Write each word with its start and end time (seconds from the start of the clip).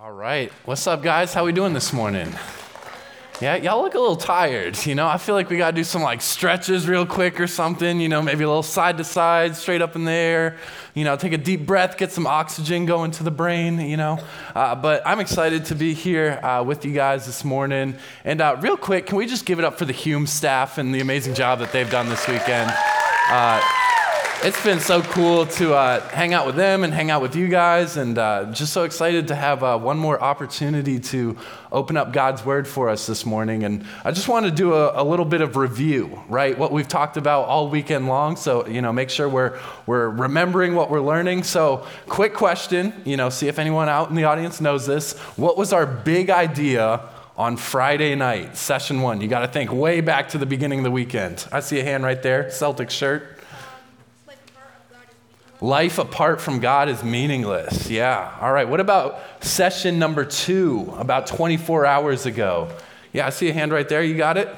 All 0.00 0.12
right. 0.12 0.52
What's 0.64 0.86
up, 0.86 1.02
guys? 1.02 1.34
How 1.34 1.44
we 1.44 1.50
doing 1.50 1.72
this 1.72 1.92
morning? 1.92 2.32
Yeah, 3.40 3.56
y'all 3.56 3.82
look 3.82 3.94
a 3.94 3.98
little 3.98 4.14
tired. 4.14 4.86
You 4.86 4.94
know, 4.94 5.08
I 5.08 5.18
feel 5.18 5.34
like 5.34 5.50
we 5.50 5.58
got 5.58 5.72
to 5.72 5.76
do 5.76 5.82
some 5.82 6.02
like 6.02 6.22
stretches 6.22 6.86
real 6.86 7.04
quick 7.04 7.40
or 7.40 7.48
something. 7.48 7.98
You 7.98 8.08
know, 8.08 8.22
maybe 8.22 8.44
a 8.44 8.46
little 8.46 8.62
side 8.62 8.96
to 8.98 9.04
side, 9.04 9.56
straight 9.56 9.82
up 9.82 9.96
in 9.96 10.04
the 10.04 10.12
air. 10.12 10.56
You 10.94 11.02
know, 11.02 11.16
take 11.16 11.32
a 11.32 11.38
deep 11.38 11.66
breath, 11.66 11.98
get 11.98 12.12
some 12.12 12.28
oxygen 12.28 12.86
going 12.86 13.10
to 13.10 13.24
the 13.24 13.32
brain. 13.32 13.80
You 13.80 13.96
know, 13.96 14.20
uh, 14.54 14.76
but 14.76 15.02
I'm 15.04 15.18
excited 15.18 15.64
to 15.64 15.74
be 15.74 15.94
here 15.94 16.38
uh, 16.44 16.62
with 16.62 16.84
you 16.84 16.92
guys 16.92 17.26
this 17.26 17.44
morning. 17.44 17.96
And 18.24 18.40
uh, 18.40 18.56
real 18.60 18.76
quick, 18.76 19.06
can 19.06 19.18
we 19.18 19.26
just 19.26 19.46
give 19.46 19.58
it 19.58 19.64
up 19.64 19.78
for 19.78 19.84
the 19.84 19.92
Hume 19.92 20.28
staff 20.28 20.78
and 20.78 20.94
the 20.94 21.00
amazing 21.00 21.34
job 21.34 21.58
that 21.58 21.72
they've 21.72 21.90
done 21.90 22.08
this 22.08 22.28
weekend? 22.28 22.70
It's 24.40 24.62
been 24.62 24.78
so 24.78 25.02
cool 25.02 25.46
to 25.46 25.74
uh, 25.74 26.00
hang 26.10 26.32
out 26.32 26.46
with 26.46 26.54
them 26.54 26.84
and 26.84 26.94
hang 26.94 27.10
out 27.10 27.20
with 27.20 27.34
you 27.34 27.48
guys, 27.48 27.96
and 27.96 28.16
uh, 28.16 28.52
just 28.52 28.72
so 28.72 28.84
excited 28.84 29.26
to 29.28 29.34
have 29.34 29.64
uh, 29.64 29.76
one 29.76 29.98
more 29.98 30.18
opportunity 30.22 31.00
to 31.00 31.36
open 31.72 31.96
up 31.96 32.12
God's 32.12 32.44
Word 32.44 32.68
for 32.68 32.88
us 32.88 33.08
this 33.08 33.26
morning. 33.26 33.64
And 33.64 33.84
I 34.04 34.12
just 34.12 34.28
want 34.28 34.46
to 34.46 34.52
do 34.52 34.74
a, 34.74 35.02
a, 35.02 35.04
little 35.04 35.24
bit 35.24 35.40
of 35.40 35.56
review, 35.56 36.22
right? 36.28 36.56
What 36.56 36.70
we've 36.70 36.86
talked 36.86 37.16
about 37.16 37.46
all 37.48 37.68
weekend 37.68 38.06
long. 38.06 38.36
So, 38.36 38.64
you 38.68 38.80
know, 38.80 38.92
make 38.92 39.10
sure 39.10 39.28
we're, 39.28 39.58
we're 39.86 40.08
remembering 40.08 40.76
what 40.76 40.88
we're 40.88 41.00
learning. 41.00 41.42
So, 41.42 41.84
quick 42.06 42.32
question, 42.32 42.92
you 43.04 43.16
know, 43.16 43.30
see 43.30 43.48
if 43.48 43.58
anyone 43.58 43.88
out 43.88 44.08
in 44.08 44.14
the 44.14 44.24
audience 44.24 44.60
knows 44.60 44.86
this. 44.86 45.18
What 45.36 45.58
was 45.58 45.72
our 45.72 45.84
big 45.84 46.30
idea? 46.30 47.00
On 47.36 47.56
Friday 47.56 48.16
night, 48.16 48.56
session 48.56 49.00
one, 49.00 49.20
you 49.20 49.28
got 49.28 49.40
to 49.40 49.46
think 49.46 49.72
way 49.72 50.00
back 50.00 50.30
to 50.30 50.38
the 50.38 50.46
beginning 50.46 50.80
of 50.80 50.84
the 50.84 50.90
weekend. 50.90 51.46
I 51.52 51.60
see 51.60 51.78
a 51.78 51.84
hand 51.84 52.02
right 52.02 52.20
there, 52.20 52.50
Celtic 52.50 52.90
shirt. 52.90 53.37
Life 55.60 55.98
apart 55.98 56.40
from 56.40 56.60
God 56.60 56.88
is 56.88 57.02
meaningless. 57.02 57.90
Yeah. 57.90 58.36
All 58.40 58.52
right. 58.52 58.68
What 58.68 58.80
about 58.80 59.20
session 59.40 59.98
number 59.98 60.24
two, 60.24 60.94
about 60.96 61.26
24 61.26 61.84
hours 61.84 62.26
ago? 62.26 62.70
Yeah, 63.12 63.26
I 63.26 63.30
see 63.30 63.48
a 63.48 63.52
hand 63.52 63.72
right 63.72 63.88
there. 63.88 64.02
You 64.02 64.16
got 64.16 64.36
it? 64.36 64.48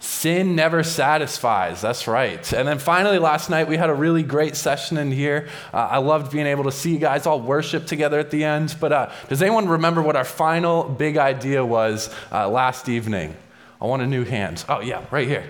Sin 0.00 0.54
never 0.54 0.84
satisfies. 0.84 1.80
That's 1.80 2.06
right. 2.06 2.52
And 2.52 2.68
then 2.68 2.78
finally, 2.78 3.18
last 3.18 3.50
night, 3.50 3.66
we 3.66 3.76
had 3.76 3.90
a 3.90 3.94
really 3.94 4.22
great 4.22 4.54
session 4.54 4.96
in 4.96 5.10
here. 5.10 5.48
Uh, 5.72 5.88
I 5.90 5.98
loved 5.98 6.30
being 6.30 6.46
able 6.46 6.64
to 6.64 6.72
see 6.72 6.92
you 6.92 6.98
guys 6.98 7.26
all 7.26 7.40
worship 7.40 7.86
together 7.86 8.20
at 8.20 8.30
the 8.30 8.44
end. 8.44 8.76
But 8.78 8.92
uh, 8.92 9.12
does 9.28 9.42
anyone 9.42 9.68
remember 9.68 10.00
what 10.00 10.14
our 10.14 10.24
final 10.24 10.84
big 10.84 11.16
idea 11.16 11.64
was 11.64 12.14
uh, 12.30 12.48
last 12.48 12.88
evening? 12.88 13.34
I 13.80 13.86
want 13.86 14.02
a 14.02 14.06
new 14.06 14.24
hand. 14.24 14.64
Oh, 14.68 14.80
yeah, 14.80 15.04
right 15.10 15.26
here. 15.26 15.44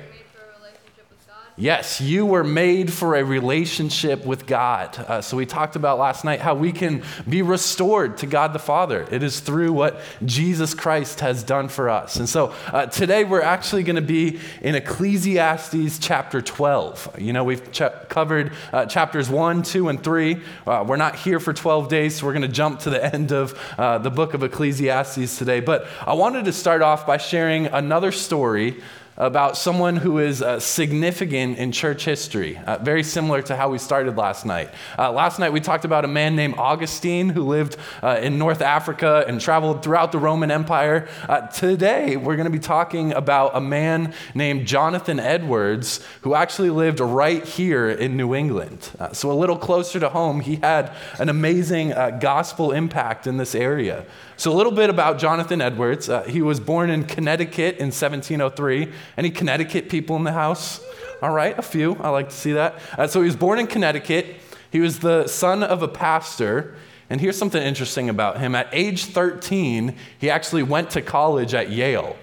Yes, 1.61 2.01
you 2.01 2.25
were 2.25 2.45
made 2.45 2.93
for 2.93 3.17
a 3.17 3.25
relationship 3.25 4.25
with 4.25 4.47
God. 4.47 4.97
Uh, 4.97 5.21
so 5.21 5.37
we 5.37 5.45
talked 5.45 5.75
about 5.75 5.99
last 5.99 6.25
night 6.25 6.39
how 6.39 6.55
we 6.55 6.71
can 6.71 7.03
be 7.29 7.43
restored 7.43 8.19
to 8.19 8.27
God 8.27 8.53
the 8.53 8.61
Father. 8.61 9.09
It 9.11 9.25
is 9.25 9.41
through 9.41 9.73
what 9.73 10.01
Jesus 10.25 10.73
Christ 10.73 11.19
has 11.19 11.43
done 11.43 11.69
for 11.69 11.91
us. 11.91 12.15
And 12.15 12.29
so 12.29 12.55
uh, 12.69 12.87
today 12.87 13.25
we're 13.25 13.43
actually 13.43 13.83
going 13.83 13.97
to 13.97 14.03
be 14.03 14.39
in 14.63 14.77
Ecclesiastes 14.77 15.99
chapter 15.99 16.41
12. 16.41 17.17
You 17.19 17.33
know, 17.33 17.43
we've 17.43 17.73
covered 18.09 18.53
uh, 18.73 18.87
chapters 18.87 19.29
1, 19.29 19.65
2, 19.65 19.89
and 19.89 20.01
3. 20.01 20.41
Uh, 20.65 20.85
we're 20.87 20.95
not 20.95 21.17
here 21.17 21.41
for 21.41 21.53
12 21.53 21.89
days, 21.89 22.21
so 22.21 22.27
we're 22.27 22.35
going 22.35 22.43
to 22.43 22.49
jump 22.49 22.79
to 22.81 22.91
the 22.91 23.05
end 23.05 23.33
of 23.33 23.59
uh, 23.77 23.99
the 23.99 24.13
book 24.13 24.33
of 24.33 24.45
Ecclesiastes 24.45 25.37
today. 25.37 25.59
But 25.59 25.89
I 26.07 26.13
wanted 26.13 26.45
to 26.45 26.53
start 26.53 26.83
off 26.83 27.05
by 27.05 27.17
sharing 27.17 27.67
another 27.67 28.13
story 28.13 28.81
about 29.19 29.57
someone 29.57 29.97
who 29.97 30.19
is 30.19 30.41
uh, 30.41 30.61
significant 30.61 31.59
in 31.59 31.73
church 31.73 32.05
history, 32.05 32.57
uh, 32.67 32.79
very 32.79 33.03
similar 33.03 33.43
to 33.43 33.57
how 33.57 33.69
we 33.69 33.77
started 33.77 34.17
last 34.17 34.47
night. 34.47 34.71
Uh, 34.97 35.11
last 35.11 35.41
night 35.41 35.53
we 35.53 35.61
talked 35.61 35.85
about 35.85 36.05
a 36.05 36.09
man 36.09 36.37
named 36.37 36.55
Augustine 36.57 37.29
who 37.29 37.43
lived 37.43 37.77
uh, 38.01 38.21
in 38.23 38.39
North 38.39 38.63
Africa 38.63 39.25
and 39.27 39.41
traveled 39.41 39.83
throughout 39.83 40.13
the 40.13 40.19
Roman 40.19 40.53
Empire. 40.53 41.09
Uh, 41.29 41.41
today 41.49 42.17
we're 42.17 42.37
going 42.37 42.47
to 42.47 42.51
be 42.51 42.61
talking 42.61 43.13
about 43.13 43.57
a 43.57 43.61
man 43.61 44.15
named 44.37 44.69
Jonathan 44.69 45.19
Edwards 45.19 46.01
who 46.23 46.37
actually 46.37 46.71
lived 46.71 47.01
right 47.01 47.45
here 47.45 47.91
in 47.91 48.17
New 48.17 48.37
England. 48.37 48.89
Uh, 49.01 49.13
so 49.13 49.33
a 49.33 49.35
little 49.35 49.59
closer 49.59 49.99
to 49.99 50.09
home, 50.09 50.41
he 50.41 50.57
had 50.57 50.93
an 51.19 51.29
amazing 51.29 51.89
gospel 52.21 52.71
impact 52.71 53.27
in 53.27 53.37
this 53.37 53.57
area. 53.57 54.07
So, 54.39 54.53
a 54.53 54.55
little 54.55 54.71
bit 54.71 54.89
about 54.89 55.19
Jonathan 55.19 55.61
Edwards. 55.61 56.09
Uh, 56.09 56.23
he 56.23 56.43
was 56.43 56.61
born 56.61 56.91
in 56.91 57.03
Connecticut 57.03 57.79
in 57.79 57.87
1703. 57.87 58.89
Any 59.17 59.31
Connecticut 59.31 59.89
people 59.89 60.15
in 60.15 60.23
the 60.23 60.31
house? 60.31 60.81
All 61.21 61.33
right, 61.33 61.59
a 61.59 61.63
few. 61.63 61.97
I 61.97 62.11
like 62.11 62.29
to 62.29 62.35
see 62.37 62.53
that. 62.53 62.79
Uh, 62.97 63.09
so, 63.09 63.21
he 63.21 63.27
was 63.27 63.35
born 63.35 63.59
in 63.59 63.67
Connecticut. 63.67 64.37
He 64.71 64.79
was 64.79 65.01
the 65.01 65.27
son 65.27 65.65
of 65.65 65.83
a 65.83 65.89
pastor. 65.89 66.77
And 67.11 67.21
here's 67.21 67.37
something 67.37 67.61
interesting 67.61 68.09
about 68.09 68.39
him. 68.39 68.55
At 68.55 68.69
age 68.71 69.07
13, 69.07 69.97
he 70.21 70.31
actually 70.31 70.63
went 70.63 70.91
to 70.91 71.03
college 71.03 71.53
at 71.53 71.71
Yale. 71.73 72.17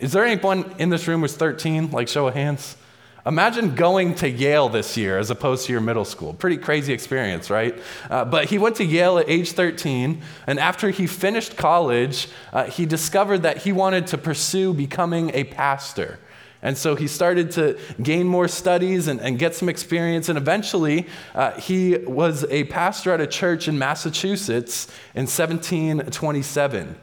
Is 0.00 0.10
there 0.10 0.24
anyone 0.24 0.74
in 0.80 0.88
this 0.88 1.06
room 1.06 1.20
who's 1.20 1.36
13? 1.36 1.92
Like, 1.92 2.08
show 2.08 2.26
of 2.26 2.34
hands. 2.34 2.76
Imagine 3.24 3.76
going 3.76 4.16
to 4.16 4.28
Yale 4.28 4.68
this 4.68 4.96
year 4.96 5.16
as 5.16 5.30
opposed 5.30 5.66
to 5.66 5.72
your 5.72 5.80
middle 5.80 6.04
school. 6.04 6.34
Pretty 6.34 6.56
crazy 6.56 6.92
experience, 6.92 7.50
right? 7.50 7.78
Uh, 8.10 8.24
but 8.24 8.46
he 8.46 8.58
went 8.58 8.74
to 8.76 8.84
Yale 8.84 9.18
at 9.18 9.28
age 9.28 9.52
13, 9.52 10.20
and 10.48 10.58
after 10.58 10.90
he 10.90 11.06
finished 11.06 11.56
college, 11.56 12.28
uh, 12.52 12.64
he 12.64 12.84
discovered 12.84 13.42
that 13.42 13.58
he 13.58 13.70
wanted 13.70 14.08
to 14.08 14.18
pursue 14.18 14.74
becoming 14.74 15.30
a 15.34 15.44
pastor. 15.44 16.18
And 16.62 16.76
so 16.76 16.96
he 16.96 17.06
started 17.06 17.52
to 17.52 17.78
gain 18.02 18.26
more 18.26 18.48
studies 18.48 19.06
and, 19.06 19.20
and 19.20 19.38
get 19.38 19.54
some 19.54 19.68
experience. 19.68 20.28
And 20.28 20.38
eventually, 20.38 21.06
uh, 21.34 21.52
he 21.52 21.98
was 21.98 22.44
a 22.50 22.64
pastor 22.64 23.12
at 23.12 23.20
a 23.20 23.26
church 23.26 23.68
in 23.68 23.78
Massachusetts 23.78 24.86
in 25.14 25.26
1727. 25.26 26.96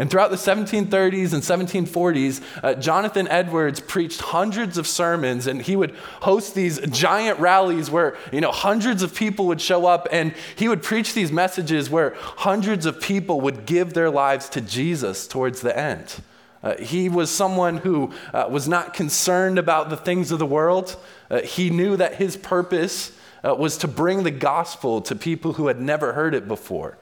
And 0.00 0.10
throughout 0.10 0.30
the 0.30 0.36
1730s 0.36 1.34
and 1.34 1.42
1740s, 1.42 2.40
uh, 2.64 2.72
Jonathan 2.72 3.28
Edwards 3.28 3.80
preached 3.80 4.22
hundreds 4.22 4.78
of 4.78 4.86
sermons, 4.86 5.46
and 5.46 5.60
he 5.60 5.76
would 5.76 5.94
host 6.22 6.54
these 6.54 6.80
giant 6.88 7.38
rallies 7.38 7.90
where 7.90 8.16
you 8.32 8.40
know 8.40 8.50
hundreds 8.50 9.02
of 9.02 9.14
people 9.14 9.46
would 9.48 9.60
show 9.60 9.84
up, 9.84 10.08
and 10.10 10.32
he 10.56 10.68
would 10.68 10.82
preach 10.82 11.12
these 11.12 11.30
messages 11.30 11.90
where 11.90 12.14
hundreds 12.18 12.86
of 12.86 12.98
people 12.98 13.42
would 13.42 13.66
give 13.66 13.92
their 13.92 14.08
lives 14.08 14.48
to 14.48 14.62
Jesus 14.62 15.28
towards 15.28 15.60
the 15.60 15.78
end. 15.78 16.22
Uh, 16.62 16.76
he 16.78 17.10
was 17.10 17.30
someone 17.30 17.76
who 17.76 18.10
uh, 18.32 18.46
was 18.50 18.66
not 18.66 18.94
concerned 18.94 19.58
about 19.58 19.90
the 19.90 19.98
things 19.98 20.32
of 20.32 20.38
the 20.38 20.46
world. 20.46 20.96
Uh, 21.30 21.42
he 21.42 21.68
knew 21.68 21.94
that 21.98 22.14
his 22.14 22.38
purpose 22.38 23.12
uh, 23.44 23.54
was 23.54 23.76
to 23.76 23.86
bring 23.86 24.22
the 24.22 24.30
gospel 24.30 25.02
to 25.02 25.14
people 25.14 25.52
who 25.52 25.66
had 25.66 25.78
never 25.78 26.14
heard 26.14 26.34
it 26.34 26.48
before. 26.48 26.96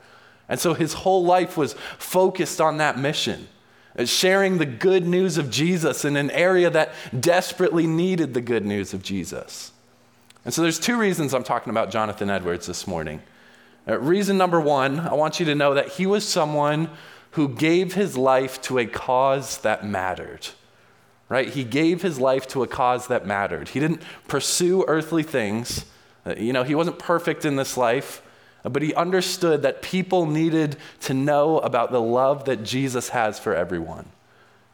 And 0.48 0.59
so 0.59 0.75
his 0.75 0.94
whole 0.94 1.25
life 1.25 1.56
was 1.56 1.75
focused 1.98 2.60
on 2.60 2.78
that 2.78 2.98
mission, 2.98 3.48
uh, 3.98 4.04
sharing 4.04 4.59
the 4.59 4.66
good 4.66 5.06
news 5.06 5.36
of 5.38 5.50
Jesus 5.50 6.04
in 6.04 6.16
an 6.16 6.31
area 6.31 6.70
that 6.70 6.92
desperately 7.19 7.86
needed 7.86 8.34
the 8.34 8.41
good 8.41 8.64
news 8.64 8.94
of 8.94 9.03
Jesus. 9.03 9.72
And 10.44 10.54
so 10.54 10.62
there's 10.62 10.78
two 10.78 10.98
reasons 10.98 11.34
I'm 11.34 11.44
talking 11.44 11.70
about 11.70 11.91
Jonathan 11.91 12.31
Edwards 12.31 12.66
this 12.66 12.87
morning. 12.87 13.20
Uh, 13.87 13.98
reason 13.98 14.38
number 14.38 14.60
one, 14.60 15.00
I 15.00 15.14
want 15.14 15.41
you 15.41 15.47
to 15.47 15.54
know 15.54 15.75
that 15.75 15.88
he 15.88 16.06
was 16.06 16.26
someone 16.26 16.91
who 17.32 17.48
gave 17.48 17.94
his 17.94 18.16
life 18.16 18.60
to 18.62 18.78
a 18.78 18.87
cause 18.87 19.58
that 19.58 19.84
mattered. 19.84 20.48
Right? 21.28 21.48
He 21.48 21.62
gave 21.62 22.00
his 22.00 22.19
life 22.19 22.48
to 22.48 22.62
a 22.62 22.66
cause 22.66 23.08
that 23.08 23.26
mattered. 23.26 23.69
He 23.69 23.81
didn't 23.81 24.00
pursue 24.26 24.84
earthly 24.88 25.22
things. 25.22 25.84
Uh, 26.25 26.34
you 26.38 26.54
know, 26.54 26.64
he 26.64 26.75
wasn't 26.75 26.98
perfect 26.98 27.44
in 27.44 27.56
this 27.56 27.76
life, 27.76 28.22
but 28.64 28.82
he 28.82 28.94
understood 28.94 29.62
that 29.62 29.82
people 29.82 30.26
needed 30.26 30.76
to 31.00 31.14
know 31.14 31.58
about 31.58 31.92
the 31.92 32.00
love 32.00 32.44
that 32.46 32.64
Jesus 32.64 33.10
has 33.10 33.38
for 33.38 33.54
everyone. 33.54 34.06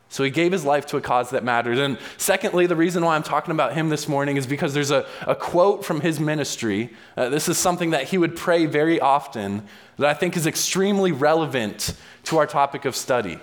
So 0.09 0.23
he 0.23 0.31
gave 0.31 0.53
his 0.53 0.65
life 0.65 0.87
to 0.87 0.97
a 0.97 1.01
cause 1.01 1.31
that 1.31 1.43
mattered. 1.43 1.79
And 1.79 1.99
secondly, 2.19 2.67
the 2.67 2.77
reason 2.77 3.05
why 3.05 3.17
I'm 3.17 3.25
talking 3.25 3.51
about 3.51 3.75
him 3.75 3.89
this 3.89 4.07
morning 4.07 4.37
is 4.37 4.47
because 4.47 4.73
there's 4.73 4.93
a, 4.93 5.07
a 5.27 5.35
quote 5.35 5.85
from 5.85 6.03
his 6.03 6.21
ministry. 6.21 6.91
Uh, 7.17 7.31
this 7.31 7.49
is 7.49 7.59
something 7.59 7.91
that 7.91 8.05
he 8.05 8.19
would 8.19 8.37
pray 8.37 8.67
very 8.67 9.01
often 9.01 9.67
that 9.99 10.09
I 10.09 10.15
think 10.15 10.37
is 10.37 10.47
extremely 10.47 11.11
relevant 11.11 11.95
to 12.25 12.39
our 12.39 12.47
topic 12.47 12.85
of 12.85 12.95
study. 12.95 13.41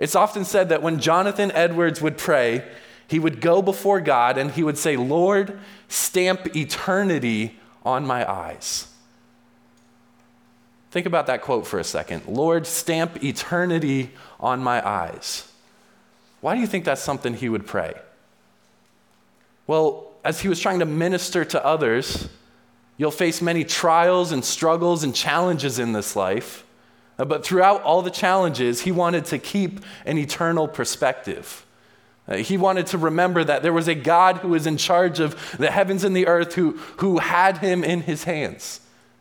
It's 0.00 0.16
often 0.16 0.44
said 0.44 0.70
that 0.70 0.82
when 0.82 0.98
Jonathan 0.98 1.52
Edwards 1.52 2.02
would 2.02 2.18
pray, 2.18 2.68
he 3.06 3.18
would 3.20 3.40
go 3.40 3.62
before 3.62 4.00
God 4.00 4.38
and 4.38 4.50
he 4.50 4.64
would 4.64 4.76
say, 4.76 4.96
Lord, 4.96 5.58
stamp 5.86 6.56
eternity 6.56 7.60
on 7.84 8.04
my 8.06 8.28
eyes. 8.28 8.88
Think 10.90 11.06
about 11.06 11.26
that 11.26 11.42
quote 11.42 11.66
for 11.66 11.78
a 11.78 11.84
second. 11.84 12.26
Lord, 12.26 12.66
stamp 12.66 13.22
eternity 13.22 14.10
on 14.40 14.62
my 14.62 14.86
eyes. 14.86 15.50
Why 16.40 16.54
do 16.54 16.60
you 16.60 16.66
think 16.66 16.84
that's 16.84 17.02
something 17.02 17.34
he 17.34 17.48
would 17.48 17.66
pray? 17.66 17.94
Well, 19.66 20.06
as 20.24 20.40
he 20.40 20.48
was 20.48 20.60
trying 20.60 20.78
to 20.78 20.86
minister 20.86 21.44
to 21.44 21.64
others, 21.64 22.28
you'll 22.96 23.10
face 23.10 23.42
many 23.42 23.64
trials 23.64 24.32
and 24.32 24.44
struggles 24.44 25.04
and 25.04 25.14
challenges 25.14 25.78
in 25.78 25.92
this 25.92 26.16
life. 26.16 26.64
But 27.16 27.44
throughout 27.44 27.82
all 27.82 28.00
the 28.02 28.10
challenges, 28.10 28.82
he 28.82 28.92
wanted 28.92 29.24
to 29.26 29.38
keep 29.38 29.80
an 30.06 30.18
eternal 30.18 30.68
perspective. 30.68 31.66
Uh, 32.28 32.36
he 32.36 32.56
wanted 32.56 32.86
to 32.88 32.98
remember 32.98 33.42
that 33.42 33.62
there 33.62 33.72
was 33.72 33.88
a 33.88 33.94
God 33.94 34.38
who 34.38 34.48
was 34.48 34.66
in 34.66 34.76
charge 34.76 35.18
of 35.18 35.56
the 35.58 35.70
heavens 35.70 36.04
and 36.04 36.16
the 36.16 36.26
earth 36.26 36.54
who, 36.54 36.72
who 36.98 37.18
had 37.18 37.58
him 37.58 37.82
in 37.82 38.02
his 38.02 38.24
hands. 38.24 38.80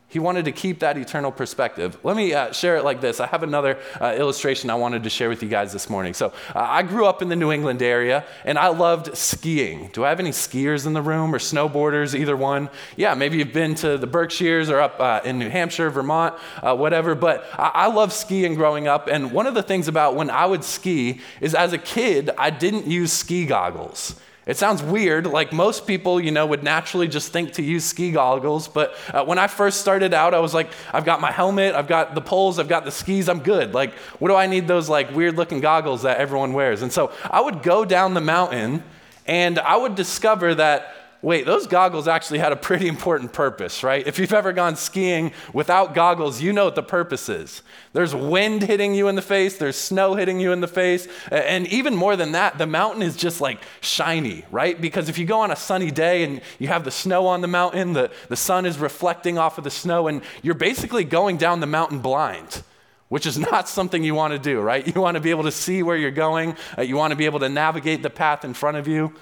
He 0.09 0.19
wanted 0.19 0.45
to 0.45 0.54
keep 0.54 0.80
that 0.80 0.98
eternal 0.98 1.33
perspective. 1.33 1.98
Let 2.01 2.15
me 2.15 2.33
uh, 2.33 2.54
share 2.54 2.77
it 2.77 2.86
like 2.86 3.01
this. 3.01 3.19
I 3.19 3.27
have 3.27 3.44
another 3.44 3.77
uh, 4.00 4.15
illustration 4.18 4.69
I 4.69 4.75
wanted 4.75 5.04
to 5.04 5.09
share 5.09 5.27
with 5.27 5.44
you 5.44 5.50
guys 5.50 5.74
this 5.74 5.89
morning. 5.89 6.13
So, 6.13 6.27
uh, 6.56 6.59
I 6.59 6.83
grew 6.83 7.06
up 7.06 7.21
in 7.21 7.27
the 7.27 7.36
New 7.36 7.51
England 7.51 7.81
area 7.81 8.24
and 8.45 8.57
I 8.57 8.69
loved 8.69 9.18
skiing. 9.18 9.89
Do 9.92 10.06
I 10.06 10.09
have 10.09 10.21
any 10.21 10.30
skiers 10.30 10.88
in 10.88 10.94
the 10.94 11.01
room 11.01 11.36
or 11.36 11.39
snowboarders, 11.39 12.18
either 12.18 12.38
one? 12.38 12.69
Yeah, 12.95 13.15
maybe 13.15 13.38
you've 13.38 13.51
been 13.51 13.75
to 13.75 13.98
the 13.98 14.07
Berkshires 14.07 14.69
or 14.69 14.80
up 14.80 14.98
uh, 15.01 15.19
in 15.25 15.39
New 15.39 15.50
Hampshire, 15.50 15.89
Vermont, 15.89 16.36
uh, 16.63 16.74
whatever. 16.74 17.13
But 17.13 17.45
I-, 17.54 17.71
I 17.74 17.88
love 17.88 18.13
skiing 18.13 18.56
growing 18.56 18.88
up. 18.88 19.09
And 19.09 19.33
one 19.33 19.45
of 19.45 19.56
the 19.56 19.63
things 19.63 19.89
about 19.89 20.15
when 20.15 20.30
I 20.30 20.45
would 20.45 20.63
ski 20.63 21.19
is 21.42 21.54
as 21.54 21.74
a 21.74 21.77
kid, 21.77 22.30
I 22.38 22.50
didn't 22.50 22.88
use 22.88 23.12
ski 23.12 23.45
goggles. 23.45 24.15
It 24.47 24.55
sounds 24.55 24.81
weird, 24.81 25.27
like 25.27 25.51
most 25.51 25.85
people, 25.85 26.21
you 26.21 26.31
know, 26.31 26.45
would 26.45 26.63
naturally 26.63 27.09
just 27.09 27.33
think 27.33 27.51
to 27.53 27.61
use 27.61 27.83
ski 27.83 28.11
goggles. 28.11 28.69
But 28.69 28.95
uh, 29.13 29.25
when 29.25 29.38
I 29.38 29.47
first 29.47 29.81
started 29.81 30.13
out, 30.13 30.33
I 30.33 30.39
was 30.39 30.53
like, 30.53 30.69
I've 30.94 31.03
got 31.03 31.19
my 31.19 31.31
helmet, 31.31 31.75
I've 31.75 31.89
got 31.89 32.15
the 32.15 32.21
poles, 32.21 32.57
I've 32.57 32.69
got 32.69 32.85
the 32.85 32.91
skis, 32.91 33.27
I'm 33.27 33.41
good. 33.41 33.73
Like, 33.73 33.94
what 34.19 34.29
do 34.29 34.35
I 34.35 34.47
need 34.47 34.65
those 34.65 34.88
like 34.88 35.13
weird 35.13 35.35
looking 35.35 35.59
goggles 35.59 36.03
that 36.03 36.17
everyone 36.17 36.53
wears? 36.53 36.81
And 36.81 36.94
so 36.94 37.11
I 37.29 37.41
would 37.41 37.61
go 37.61 37.83
down 37.83 38.13
the 38.13 38.21
mountain 38.21 38.85
and 39.25 39.59
I 39.59 39.75
would 39.75 39.95
discover 39.95 40.55
that 40.55 40.95
wait, 41.21 41.45
those 41.45 41.67
goggles 41.67 42.07
actually 42.07 42.39
had 42.39 42.51
a 42.51 42.55
pretty 42.55 42.87
important 42.87 43.33
purpose, 43.33 43.83
right? 43.83 44.05
If 44.05 44.19
you've 44.19 44.33
ever 44.33 44.53
gone 44.53 44.75
skiing 44.75 45.31
without 45.53 45.93
goggles, 45.93 46.41
you 46.41 46.53
know 46.53 46.65
what 46.65 46.75
the 46.75 46.83
purpose 46.83 47.27
is. 47.29 47.63
There's 47.93 48.13
wind 48.13 48.63
hitting 48.63 48.93
you 48.93 49.07
in 49.07 49.15
the 49.15 49.21
face, 49.21 49.57
there's 49.57 49.75
snow 49.75 50.15
hitting 50.15 50.39
you 50.39 50.51
in 50.51 50.61
the 50.61 50.67
face, 50.67 51.07
and 51.31 51.67
even 51.67 51.95
more 51.95 52.15
than 52.15 52.33
that, 52.33 52.57
the 52.57 52.67
mountain 52.67 53.01
is 53.01 53.15
just 53.15 53.41
like 53.41 53.61
shiny, 53.81 54.45
right? 54.51 54.79
Because 54.79 55.09
if 55.09 55.17
you 55.17 55.25
go 55.25 55.39
on 55.39 55.51
a 55.51 55.55
sunny 55.55 55.91
day 55.91 56.23
and 56.23 56.41
you 56.59 56.67
have 56.67 56.83
the 56.83 56.91
snow 56.91 57.25
on 57.27 57.41
the 57.41 57.47
mountain, 57.47 57.93
the, 57.93 58.11
the 58.29 58.35
sun 58.35 58.65
is 58.65 58.77
reflecting 58.77 59.37
off 59.37 59.57
of 59.57 59.63
the 59.63 59.71
snow, 59.71 60.07
and 60.07 60.21
you're 60.43 60.53
basically 60.53 61.03
going 61.03 61.37
down 61.37 61.59
the 61.59 61.67
mountain 61.67 61.99
blind 61.99 62.63
which 63.09 63.25
is 63.25 63.37
not 63.51 63.69
something 63.69 64.03
you 64.03 64.13
want 64.13 64.33
to 64.33 64.39
do, 64.39 64.59
right? 64.59 64.85
You 64.85 65.01
want 65.01 65.15
to 65.15 65.21
be 65.21 65.29
able 65.29 65.43
to 65.43 65.51
see 65.51 65.81
where 65.81 65.95
you're 65.95 66.11
going, 66.11 66.57
uh, 66.77 66.81
you 66.81 66.97
want 66.97 67.11
to 67.11 67.15
be 67.15 67.25
able 67.25 67.39
to 67.39 67.47
navigate 67.49 68.03
the 68.03 68.09
path 68.09 68.43
in 68.43 68.53
front 68.53 68.75
of 68.75 68.85
you. 68.85 69.13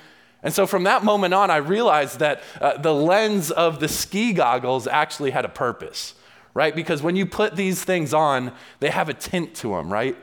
And 0.45 0.53
so 0.53 0.67
from 0.67 0.83
that 0.83 1.03
moment 1.03 1.33
on, 1.33 1.49
I 1.49 1.57
realized 1.57 2.19
that 2.19 2.43
uh, 2.61 2.77
the 2.77 2.93
lens 2.93 3.49
of 3.49 3.79
the 3.79 3.87
ski 3.87 4.31
goggles 4.31 4.85
actually 4.85 5.31
had 5.31 5.43
a 5.43 5.49
purpose, 5.49 6.13
right? 6.53 6.75
Because 6.75 7.01
when 7.01 7.15
you 7.15 7.25
put 7.25 7.55
these 7.55 7.83
things 7.83 8.13
on, 8.13 8.53
they 8.79 8.91
have 8.91 9.09
a 9.09 9.13
tint 9.15 9.55
to 9.55 9.69
them, 9.69 9.91
right? 9.91 10.15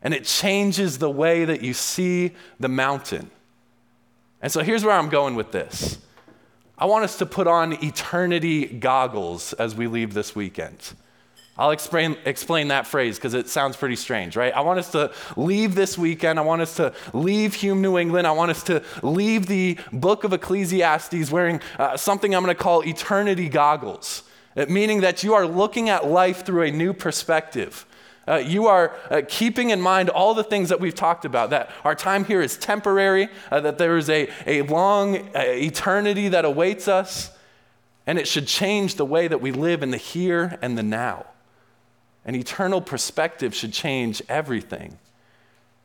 And 0.00 0.14
it 0.14 0.24
changes 0.24 0.96
the 0.96 1.10
way 1.10 1.44
that 1.44 1.60
you 1.60 1.74
see 1.74 2.34
the 2.58 2.68
mountain. 2.68 3.30
And 4.40 4.50
so 4.50 4.62
here's 4.62 4.86
where 4.86 4.96
I'm 4.96 5.10
going 5.10 5.34
with 5.34 5.52
this 5.52 5.98
I 6.78 6.86
want 6.86 7.04
us 7.04 7.18
to 7.18 7.26
put 7.26 7.46
on 7.46 7.74
eternity 7.84 8.64
goggles 8.64 9.52
as 9.52 9.74
we 9.74 9.86
leave 9.86 10.14
this 10.14 10.34
weekend. 10.34 10.94
I'll 11.58 11.72
explain, 11.72 12.16
explain 12.24 12.68
that 12.68 12.86
phrase 12.86 13.16
because 13.16 13.34
it 13.34 13.48
sounds 13.48 13.76
pretty 13.76 13.96
strange, 13.96 14.36
right? 14.36 14.54
I 14.54 14.60
want 14.60 14.78
us 14.78 14.92
to 14.92 15.12
leave 15.36 15.74
this 15.74 15.98
weekend. 15.98 16.38
I 16.38 16.42
want 16.42 16.62
us 16.62 16.76
to 16.76 16.94
leave 17.12 17.54
Hume, 17.54 17.82
New 17.82 17.98
England. 17.98 18.28
I 18.28 18.30
want 18.30 18.52
us 18.52 18.62
to 18.64 18.80
leave 19.02 19.46
the 19.46 19.76
book 19.92 20.22
of 20.22 20.32
Ecclesiastes 20.32 21.32
wearing 21.32 21.60
uh, 21.76 21.96
something 21.96 22.32
I'm 22.32 22.44
going 22.44 22.54
to 22.54 22.62
call 22.62 22.86
eternity 22.86 23.48
goggles, 23.48 24.22
uh, 24.56 24.66
meaning 24.68 25.00
that 25.00 25.24
you 25.24 25.34
are 25.34 25.48
looking 25.48 25.88
at 25.88 26.06
life 26.06 26.46
through 26.46 26.62
a 26.62 26.70
new 26.70 26.92
perspective. 26.92 27.84
Uh, 28.28 28.36
you 28.36 28.68
are 28.68 28.94
uh, 29.10 29.22
keeping 29.26 29.70
in 29.70 29.80
mind 29.80 30.10
all 30.10 30.34
the 30.34 30.44
things 30.44 30.68
that 30.68 30.78
we've 30.78 30.94
talked 30.94 31.24
about 31.24 31.50
that 31.50 31.70
our 31.82 31.94
time 31.94 32.24
here 32.24 32.40
is 32.40 32.56
temporary, 32.56 33.28
uh, 33.50 33.58
that 33.58 33.78
there 33.78 33.96
is 33.96 34.08
a, 34.08 34.28
a 34.46 34.62
long 34.62 35.16
uh, 35.34 35.40
eternity 35.40 36.28
that 36.28 36.44
awaits 36.44 36.86
us, 36.86 37.32
and 38.06 38.16
it 38.16 38.28
should 38.28 38.46
change 38.46 38.94
the 38.94 39.04
way 39.04 39.26
that 39.26 39.40
we 39.40 39.50
live 39.50 39.82
in 39.82 39.90
the 39.90 39.96
here 39.96 40.56
and 40.62 40.78
the 40.78 40.84
now. 40.84 41.26
An 42.28 42.34
eternal 42.34 42.82
perspective 42.82 43.54
should 43.54 43.72
change 43.72 44.20
everything. 44.28 44.98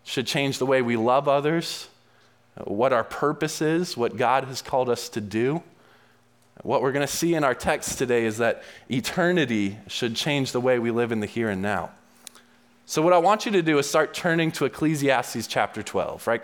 Should 0.04 0.28
change 0.28 0.58
the 0.58 0.66
way 0.66 0.82
we 0.82 0.98
love 0.98 1.30
others, 1.30 1.88
what 2.66 2.92
our 2.92 3.06
purpose 3.06 3.62
is, 3.62 3.96
what 3.96 4.18
God 4.18 4.44
has 4.44 4.62
called 4.62 4.90
us 4.90 5.08
to 5.10 5.22
do. 5.22 5.64
What 6.62 6.82
we're 6.82 6.92
going 6.92 7.08
to 7.08 7.12
see 7.14 7.34
in 7.34 7.46
our 7.46 7.56
text 7.56 7.98
today 7.98 8.26
is 8.26 8.40
that 8.40 8.62
eternity 8.92 9.78
should 9.88 10.18
change 10.18 10.52
the 10.52 10.60
way 10.60 10.80
we 10.80 10.92
live 10.92 11.14
in 11.14 11.22
the 11.22 11.28
here 11.28 11.50
and 11.50 11.62
now. 11.62 11.92
So, 12.86 13.02
what 13.02 13.14
I 13.14 13.20
want 13.20 13.46
you 13.46 13.54
to 13.54 13.62
do 13.62 13.78
is 13.78 13.90
start 13.90 14.14
turning 14.14 14.52
to 14.52 14.66
Ecclesiastes 14.66 15.48
chapter 15.48 15.82
12, 15.82 16.28
right? 16.28 16.42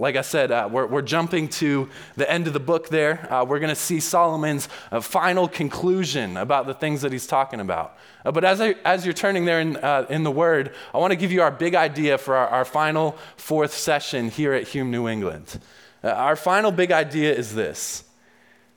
Like 0.00 0.16
I 0.16 0.22
said, 0.22 0.50
uh, 0.50 0.66
we're, 0.72 0.86
we're 0.86 1.02
jumping 1.02 1.48
to 1.48 1.90
the 2.16 2.28
end 2.28 2.46
of 2.46 2.54
the 2.54 2.60
book 2.60 2.88
there. 2.88 3.30
Uh, 3.30 3.44
we're 3.44 3.58
going 3.58 3.68
to 3.68 3.74
see 3.74 4.00
Solomon's 4.00 4.66
uh, 4.90 5.02
final 5.02 5.46
conclusion 5.46 6.38
about 6.38 6.66
the 6.66 6.72
things 6.72 7.02
that 7.02 7.12
he's 7.12 7.26
talking 7.26 7.60
about. 7.60 7.98
Uh, 8.24 8.32
but 8.32 8.42
as, 8.42 8.62
I, 8.62 8.76
as 8.86 9.04
you're 9.04 9.12
turning 9.12 9.44
there 9.44 9.60
in, 9.60 9.76
uh, 9.76 10.06
in 10.08 10.22
the 10.22 10.30
Word, 10.30 10.74
I 10.94 10.98
want 10.98 11.10
to 11.10 11.16
give 11.16 11.32
you 11.32 11.42
our 11.42 11.50
big 11.50 11.74
idea 11.74 12.16
for 12.16 12.34
our, 12.34 12.48
our 12.48 12.64
final 12.64 13.18
fourth 13.36 13.74
session 13.74 14.30
here 14.30 14.54
at 14.54 14.68
Hume, 14.68 14.90
New 14.90 15.06
England. 15.06 15.60
Uh, 16.02 16.08
our 16.08 16.34
final 16.34 16.72
big 16.72 16.92
idea 16.92 17.34
is 17.34 17.54
this 17.54 18.04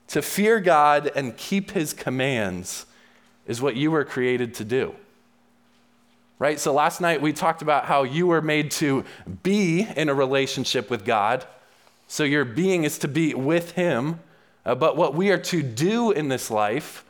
to 0.08 0.22
fear 0.22 0.60
God 0.60 1.10
and 1.16 1.38
keep 1.38 1.72
his 1.72 1.94
commands 1.94 2.86
is 3.48 3.62
what 3.62 3.78
you 3.78 3.92
were 3.92 4.04
created 4.04 4.56
to 4.56 4.66
do 4.66 4.94
right? 6.44 6.60
So 6.60 6.74
last 6.74 7.00
night 7.00 7.22
we 7.22 7.32
talked 7.32 7.62
about 7.62 7.86
how 7.86 8.04
you 8.04 8.28
were 8.28 8.42
made 8.42 8.70
to 8.72 9.06
be 9.44 9.88
in 9.96 10.10
a 10.10 10.14
relationship 10.14 10.90
with 10.90 11.06
God. 11.06 11.46
So 12.10 12.26
your 12.26 12.44
being 12.44 12.84
is 12.84 12.98
to 12.98 13.08
be 13.08 13.34
with 13.34 13.72
Him. 13.72 14.20
Uh, 14.66 14.76
but 14.76 14.98
what 14.98 15.16
we 15.16 15.32
are 15.32 15.38
to 15.38 15.64
do 15.64 16.12
in 16.12 16.28
this 16.28 16.52
life 16.52 17.06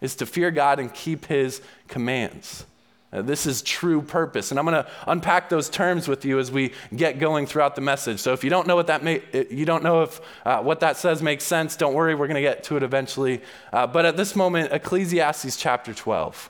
is 0.00 0.16
to 0.16 0.24
fear 0.24 0.50
God 0.50 0.78
and 0.78 0.94
keep 0.94 1.26
His 1.26 1.60
commands. 1.88 2.64
Uh, 3.12 3.20
this 3.20 3.44
is 3.44 3.60
true 3.60 4.00
purpose. 4.00 4.50
And 4.50 4.58
I'm 4.58 4.64
going 4.64 4.82
to 4.82 4.90
unpack 5.06 5.50
those 5.50 5.68
terms 5.68 6.08
with 6.08 6.24
you 6.24 6.38
as 6.38 6.50
we 6.50 6.72
get 6.96 7.18
going 7.18 7.44
throughout 7.44 7.74
the 7.74 7.82
message. 7.82 8.18
So 8.18 8.32
if 8.32 8.42
you 8.42 8.48
don't 8.48 8.66
know 8.66 8.76
what 8.76 8.86
that 8.86 9.04
may, 9.04 9.20
you 9.50 9.66
don't 9.66 9.82
know 9.82 10.04
if 10.04 10.22
uh, 10.46 10.62
what 10.62 10.80
that 10.80 10.96
says 10.96 11.20
makes 11.22 11.44
sense, 11.44 11.76
don't 11.76 11.92
worry, 11.92 12.14
we're 12.14 12.28
going 12.28 12.36
to 12.36 12.40
get 12.40 12.64
to 12.64 12.78
it 12.78 12.82
eventually. 12.82 13.42
Uh, 13.74 13.86
but 13.86 14.06
at 14.06 14.16
this 14.16 14.34
moment, 14.34 14.72
Ecclesiastes 14.72 15.58
chapter 15.58 15.92
12. 15.92 16.48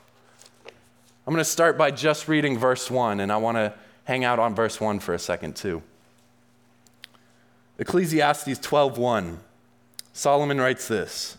I'm 1.31 1.35
going 1.35 1.45
to 1.45 1.49
start 1.49 1.77
by 1.77 1.91
just 1.91 2.27
reading 2.27 2.57
verse 2.57 2.91
1, 2.91 3.21
and 3.21 3.31
I 3.31 3.37
want 3.37 3.55
to 3.55 3.73
hang 4.03 4.25
out 4.25 4.37
on 4.37 4.53
verse 4.53 4.81
1 4.81 4.99
for 4.99 5.13
a 5.13 5.17
second 5.17 5.55
too. 5.55 5.81
Ecclesiastes 7.79 8.59
12:1. 8.59 9.37
Solomon 10.11 10.59
writes 10.59 10.89
this: 10.89 11.37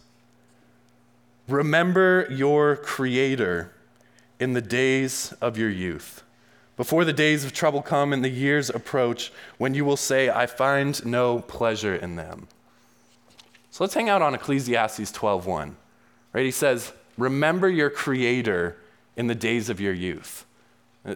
Remember 1.47 2.27
your 2.31 2.75
creator 2.75 3.71
in 4.41 4.55
the 4.55 4.62
days 4.62 5.35
of 5.43 5.59
your 5.59 5.69
youth, 5.69 6.23
before 6.79 7.05
the 7.05 7.13
days 7.13 7.44
of 7.44 7.53
trouble 7.53 7.82
come 7.82 8.15
and 8.15 8.25
the 8.25 8.31
years 8.31 8.70
approach 8.70 9.31
when 9.58 9.75
you 9.75 9.84
will 9.84 9.99
say, 9.99 10.31
I 10.31 10.46
find 10.46 11.05
no 11.05 11.41
pleasure 11.41 11.94
in 11.94 12.17
them. 12.17 12.49
So 13.70 13.84
let's 13.84 13.93
hang 13.93 14.08
out 14.08 14.22
on 14.22 14.34
Ecclesiastes 14.34 15.13
12:1. 15.13 15.75
Right? 16.32 16.46
He 16.46 16.51
says, 16.51 16.94
"Remember 17.19 17.69
your 17.69 17.91
creator 17.91 18.79
in 19.16 19.26
the 19.26 19.34
days 19.34 19.69
of 19.69 19.81
your 19.81 19.92
youth. 19.92 20.46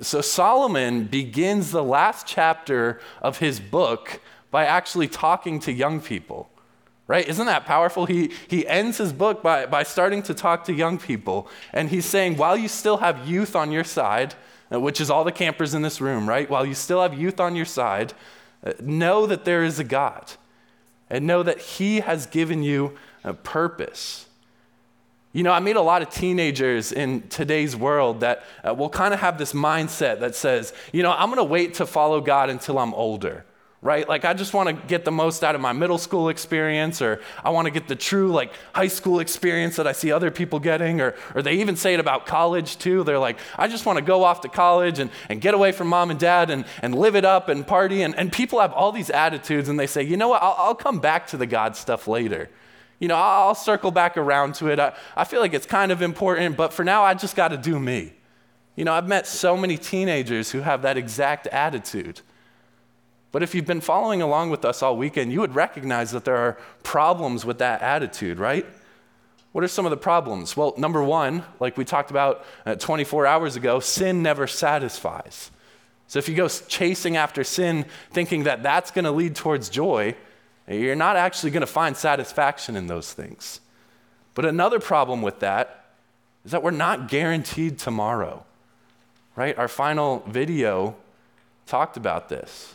So 0.01 0.21
Solomon 0.21 1.05
begins 1.05 1.71
the 1.71 1.85
last 1.85 2.27
chapter 2.27 3.01
of 3.23 3.39
his 3.39 3.61
book 3.61 4.21
by 4.51 4.65
actually 4.65 5.09
talking 5.09 5.61
to 5.61 5.73
young 5.73 6.01
people. 6.01 6.51
Right? 7.09 7.29
Isn't 7.29 7.47
that 7.47 7.67
powerful? 7.67 8.07
He, 8.07 8.33
he 8.49 8.67
ends 8.67 8.99
his 8.99 9.13
book 9.13 9.41
by, 9.41 9.67
by 9.67 9.85
starting 9.85 10.25
to 10.25 10.35
talk 10.35 10.65
to 10.65 10.73
young 10.73 10.99
people. 10.99 11.49
And 11.73 11.89
he's 11.89 12.05
saying, 12.05 12.37
while 12.37 12.57
you 12.57 12.67
still 12.67 12.97
have 12.97 13.29
youth 13.29 13.55
on 13.55 13.71
your 13.71 13.85
side, 13.85 14.35
uh, 14.73 14.81
which 14.81 15.01
is 15.01 15.09
all 15.09 15.23
the 15.23 15.31
campers 15.31 15.73
in 15.73 15.83
this 15.83 16.01
room, 16.01 16.29
right? 16.29 16.51
While 16.51 16.67
you 16.67 16.75
still 16.75 17.01
have 17.01 17.15
youth 17.15 17.39
on 17.39 17.55
your 17.55 17.65
side, 17.65 18.13
uh, 18.65 18.73
know 18.81 19.25
that 19.27 19.45
there 19.45 19.63
is 19.63 19.79
a 19.79 19.85
God. 19.85 20.33
And 21.09 21.29
know 21.29 21.45
that 21.45 21.61
He 21.61 22.01
has 22.01 22.27
given 22.27 22.65
you 22.65 22.99
a 23.23 23.33
purpose. 23.33 24.26
You 25.37 25.43
know, 25.43 25.53
I 25.53 25.61
meet 25.61 25.77
a 25.77 25.83
lot 25.83 26.01
of 26.01 26.09
teenagers 26.09 26.93
in 26.93 27.29
today's 27.29 27.77
world 27.77 28.21
that 28.21 28.43
uh, 28.67 28.73
will 28.73 28.89
kind 28.89 29.13
of 29.13 29.21
have 29.21 29.37
this 29.37 29.53
mindset 29.53 30.21
that 30.21 30.35
says, 30.35 30.73
you 30.95 31.03
know, 31.03 31.13
I'm 31.13 31.29
going 31.29 31.37
to 31.37 31.45
wait 31.45 31.75
to 31.75 31.85
follow 31.85 32.23
God 32.23 32.49
until 32.49 32.79
I'm 32.79 32.95
older, 32.95 33.45
right? 33.83 34.09
Like, 34.09 34.25
I 34.25 34.33
just 34.33 34.55
want 34.55 34.71
to 34.71 34.87
get 34.87 35.05
the 35.05 35.13
most 35.13 35.45
out 35.45 35.55
of 35.55 35.61
my 35.61 35.75
middle 35.75 35.99
school 35.99 36.31
experience, 36.31 37.03
or 37.03 37.21
I 37.45 37.51
want 37.51 37.67
to 37.67 37.71
get 37.71 37.87
the 37.87 37.95
true, 37.95 38.33
like, 38.33 38.51
high 38.73 38.89
school 38.89 39.21
experience 39.21 39.77
that 39.77 39.87
I 39.87 39.93
see 39.93 40.11
other 40.11 40.31
people 40.31 40.59
getting, 40.59 41.03
or, 41.03 41.15
or 41.35 41.43
they 41.43 41.57
even 41.57 41.77
say 41.77 41.93
it 41.93 42.01
about 42.01 42.25
college, 42.25 42.79
too. 42.79 43.05
They're 43.05 43.19
like, 43.19 43.39
I 43.59 43.69
just 43.69 43.85
want 43.85 43.99
to 43.99 44.05
go 44.07 44.25
off 44.25 44.41
to 44.41 44.49
college 44.49 45.01
and, 45.01 45.11
and 45.29 45.43
get 45.43 45.53
away 45.53 45.71
from 45.71 45.89
mom 45.89 46.11
and 46.11 46.19
dad 46.19 46.49
and, 46.49 46.65
and 46.81 46.95
live 46.95 47.15
it 47.15 47.27
up 47.27 47.51
and 47.51 47.67
party. 47.67 48.01
And, 48.01 48.17
and 48.17 48.33
people 48.33 48.61
have 48.61 48.73
all 48.73 48.91
these 48.91 49.11
attitudes, 49.11 49.69
and 49.69 49.79
they 49.79 49.87
say, 49.87 50.03
you 50.03 50.17
know 50.17 50.29
what, 50.29 50.43
I'll, 50.43 50.57
I'll 50.57 50.75
come 50.75 50.99
back 50.99 51.27
to 51.27 51.37
the 51.37 51.47
God 51.47 51.77
stuff 51.77 52.09
later. 52.09 52.49
You 52.99 53.09
know, 53.09 53.17
I'll 53.17 53.55
circle 53.55 53.91
back 53.91 54.17
around 54.17 54.55
to 54.57 54.69
it. 54.69 54.79
I, 54.79 54.95
I 55.17 55.25
feel 55.25 55.41
like 55.41 55.53
it's 55.53 55.67
kind 55.67 55.93
of 55.93 56.03
important, 56.03 56.57
but 56.57 56.73
for 56.73 56.85
now, 56.85 57.03
I 57.03 57.15
just 57.15 57.37
got 57.37 57.49
to 57.49 57.57
do 57.57 57.79
me. 57.79 58.15
You 58.75 58.85
know, 58.85 58.93
I've 58.93 59.09
met 59.09 59.27
so 59.27 59.57
many 59.57 59.77
teenagers 59.77 60.51
who 60.51 60.61
have 60.61 60.83
that 60.83 60.97
exact 60.97 61.47
attitude. 61.49 62.21
But 63.33 63.43
if 63.43 63.55
you've 63.55 63.67
been 63.67 63.81
following 63.81 64.23
along 64.23 64.51
with 64.51 64.65
us 64.65 64.83
all 64.83 64.97
weekend, 64.97 65.33
you 65.33 65.41
would 65.41 65.55
recognize 65.55 66.11
that 66.13 66.25
there 66.25 66.37
are 66.37 66.59
problems 66.83 67.45
with 67.45 67.59
that 67.59 67.83
attitude, 67.83 68.39
right? 68.39 68.67
What 69.53 69.65
are 69.65 69.69
some 69.69 69.87
of 69.87 69.91
the 69.91 69.97
problems? 69.97 70.57
Well, 70.57 70.75
number 70.77 71.03
one, 71.03 71.43
like 71.61 71.77
we 71.77 71.85
talked 71.85 72.11
about 72.11 72.45
uh, 72.65 72.77
24 72.77 73.27
hours 73.27 73.57
ago, 73.57 73.81
sin 73.81 74.23
never 74.23 74.47
satisfies. 74.47 75.51
So 76.09 76.19
if 76.19 76.29
you 76.29 76.35
go 76.35 76.49
chasing 76.49 77.17
after 77.17 77.43
sin 77.43 77.87
thinking 78.11 78.45
that 78.45 78.63
that's 78.63 78.91
going 78.91 79.07
to 79.07 79.11
lead 79.11 79.35
towards 79.35 79.69
joy, 79.69 80.15
you're 80.69 80.97
not 80.97 81.17
actually 81.17 81.51
going 81.51 81.61
to 81.61 81.67
find 81.67 81.97
satisfaction 81.97 82.77
in 82.77 82.87
those 82.87 83.13
things. 83.13 83.61
But 84.35 84.45
another 84.45 84.81
problem 84.81 85.23
with 85.23 85.41
that 85.41 85.87
is 86.45 86.51
that 86.53 86.63
we're 86.63 86.71
not 86.71 87.09
guaranteed 87.09 87.79
tomorrow, 87.79 88.45
right? 89.35 89.57
Our 89.57 89.69
final 89.69 90.25
video 90.27 90.97
talked 91.67 91.97
about 91.97 92.29
this, 92.29 92.75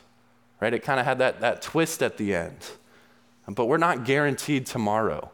right? 0.60 0.74
It 0.74 0.84
kind 0.84 1.00
of 1.00 1.06
had 1.06 1.20
that, 1.20 1.42
that 1.42 1.62
twist 1.62 2.02
at 2.02 2.18
the 2.18 2.36
end. 2.36 2.58
But 3.48 3.66
we're 3.66 3.78
not 3.78 4.06
guaranteed 4.06 4.66
tomorrow. 4.66 5.32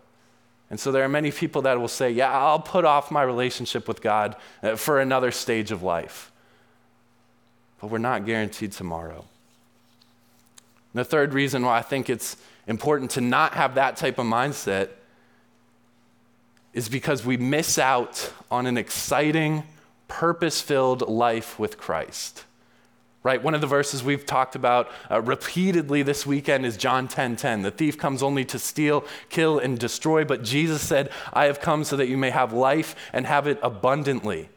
And 0.69 0.79
so 0.79 0.91
there 0.91 1.03
are 1.03 1.09
many 1.09 1.31
people 1.31 1.61
that 1.63 1.79
will 1.79 1.87
say, 1.87 2.09
Yeah, 2.11 2.31
I'll 2.31 2.59
put 2.59 2.83
off 2.83 3.11
my 3.11 3.21
relationship 3.21 3.87
with 3.87 4.01
God 4.01 4.35
uh, 4.63 4.75
for 4.75 4.99
another 4.99 5.31
stage 5.31 5.71
of 5.71 5.83
life. 5.83 6.31
But 7.79 7.89
we're 7.89 7.99
not 7.99 8.25
guaranteed 8.25 8.71
tomorrow. 8.71 9.25
The 10.93 11.05
third 11.05 11.33
reason 11.33 11.63
why 11.63 11.77
I 11.77 11.81
think 11.81 12.09
it's 12.09 12.37
important 12.65 13.11
to 13.11 13.21
not 13.21 13.53
have 13.53 13.75
that 13.75 13.97
type 13.97 14.17
of 14.17 14.25
mindset 14.25 14.89
is 16.73 16.89
because 16.89 17.25
we 17.25 17.37
miss 17.37 17.77
out 17.77 18.33
on 18.51 18.65
an 18.65 18.77
exciting, 18.77 19.63
purpose 20.07 20.61
filled 20.61 21.07
life 21.07 21.57
with 21.59 21.77
Christ 21.77 22.43
right? 23.27 23.43
One 23.43 23.53
of 23.53 23.59
the 23.59 23.67
verses 23.67 24.05
we've 24.05 24.25
talked 24.25 24.55
about 24.55 24.89
uh, 25.11 25.21
repeatedly 25.21 26.01
this 26.01 26.25
weekend 26.25 26.65
is 26.65 26.77
John 26.77 27.09
10:10. 27.09 27.11
10, 27.11 27.35
10. 27.35 27.61
The 27.63 27.71
thief 27.71 27.97
comes 27.97 28.23
only 28.23 28.45
to 28.45 28.57
steal, 28.57 29.03
kill 29.27 29.59
and 29.59 29.77
destroy, 29.77 30.23
but 30.23 30.43
Jesus 30.43 30.81
said, 30.81 31.09
"I 31.33 31.43
have 31.45 31.59
come 31.59 31.83
so 31.83 31.97
that 31.97 32.07
you 32.07 32.17
may 32.17 32.29
have 32.29 32.53
life 32.53 32.95
and 33.11 33.27
have 33.27 33.45
it 33.45 33.59
abundantly." 33.61 34.47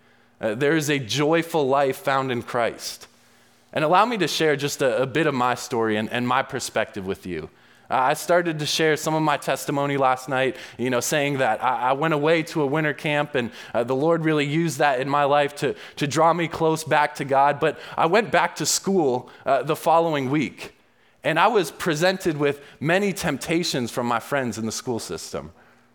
Uh, 0.40 0.54
there 0.54 0.76
is 0.76 0.88
a 0.88 1.00
joyful 1.00 1.66
life 1.66 1.96
found 1.96 2.30
in 2.30 2.42
Christ. 2.42 3.08
And 3.72 3.84
allow 3.84 4.04
me 4.04 4.18
to 4.18 4.28
share 4.28 4.56
just 4.56 4.82
a, 4.82 5.02
a 5.02 5.06
bit 5.06 5.26
of 5.26 5.34
my 5.34 5.54
story 5.54 5.96
and, 5.96 6.10
and 6.10 6.26
my 6.26 6.42
perspective 6.42 7.06
with 7.06 7.26
you. 7.26 7.50
I 7.90 8.14
started 8.14 8.60
to 8.60 8.66
share 8.66 8.96
some 8.96 9.14
of 9.14 9.22
my 9.22 9.36
testimony 9.36 9.96
last 9.96 10.28
night, 10.28 10.56
you 10.78 10.90
know, 10.90 11.00
saying 11.00 11.38
that 11.38 11.62
I, 11.62 11.90
I 11.90 11.92
went 11.92 12.14
away 12.14 12.44
to 12.44 12.62
a 12.62 12.66
winter 12.66 12.94
camp 12.94 13.34
and 13.34 13.50
uh, 13.74 13.82
the 13.82 13.96
Lord 13.96 14.24
really 14.24 14.46
used 14.46 14.78
that 14.78 15.00
in 15.00 15.08
my 15.08 15.24
life 15.24 15.56
to, 15.56 15.74
to 15.96 16.06
draw 16.06 16.32
me 16.32 16.46
close 16.46 16.84
back 16.84 17.16
to 17.16 17.24
God. 17.24 17.58
But 17.58 17.80
I 17.96 18.06
went 18.06 18.30
back 18.30 18.54
to 18.56 18.66
school 18.66 19.28
uh, 19.44 19.64
the 19.64 19.74
following 19.74 20.30
week 20.30 20.74
and 21.24 21.38
I 21.38 21.48
was 21.48 21.72
presented 21.72 22.36
with 22.36 22.62
many 22.78 23.12
temptations 23.12 23.90
from 23.90 24.06
my 24.06 24.20
friends 24.20 24.56
in 24.56 24.66
the 24.66 24.72
school 24.72 25.00
system 25.00 25.52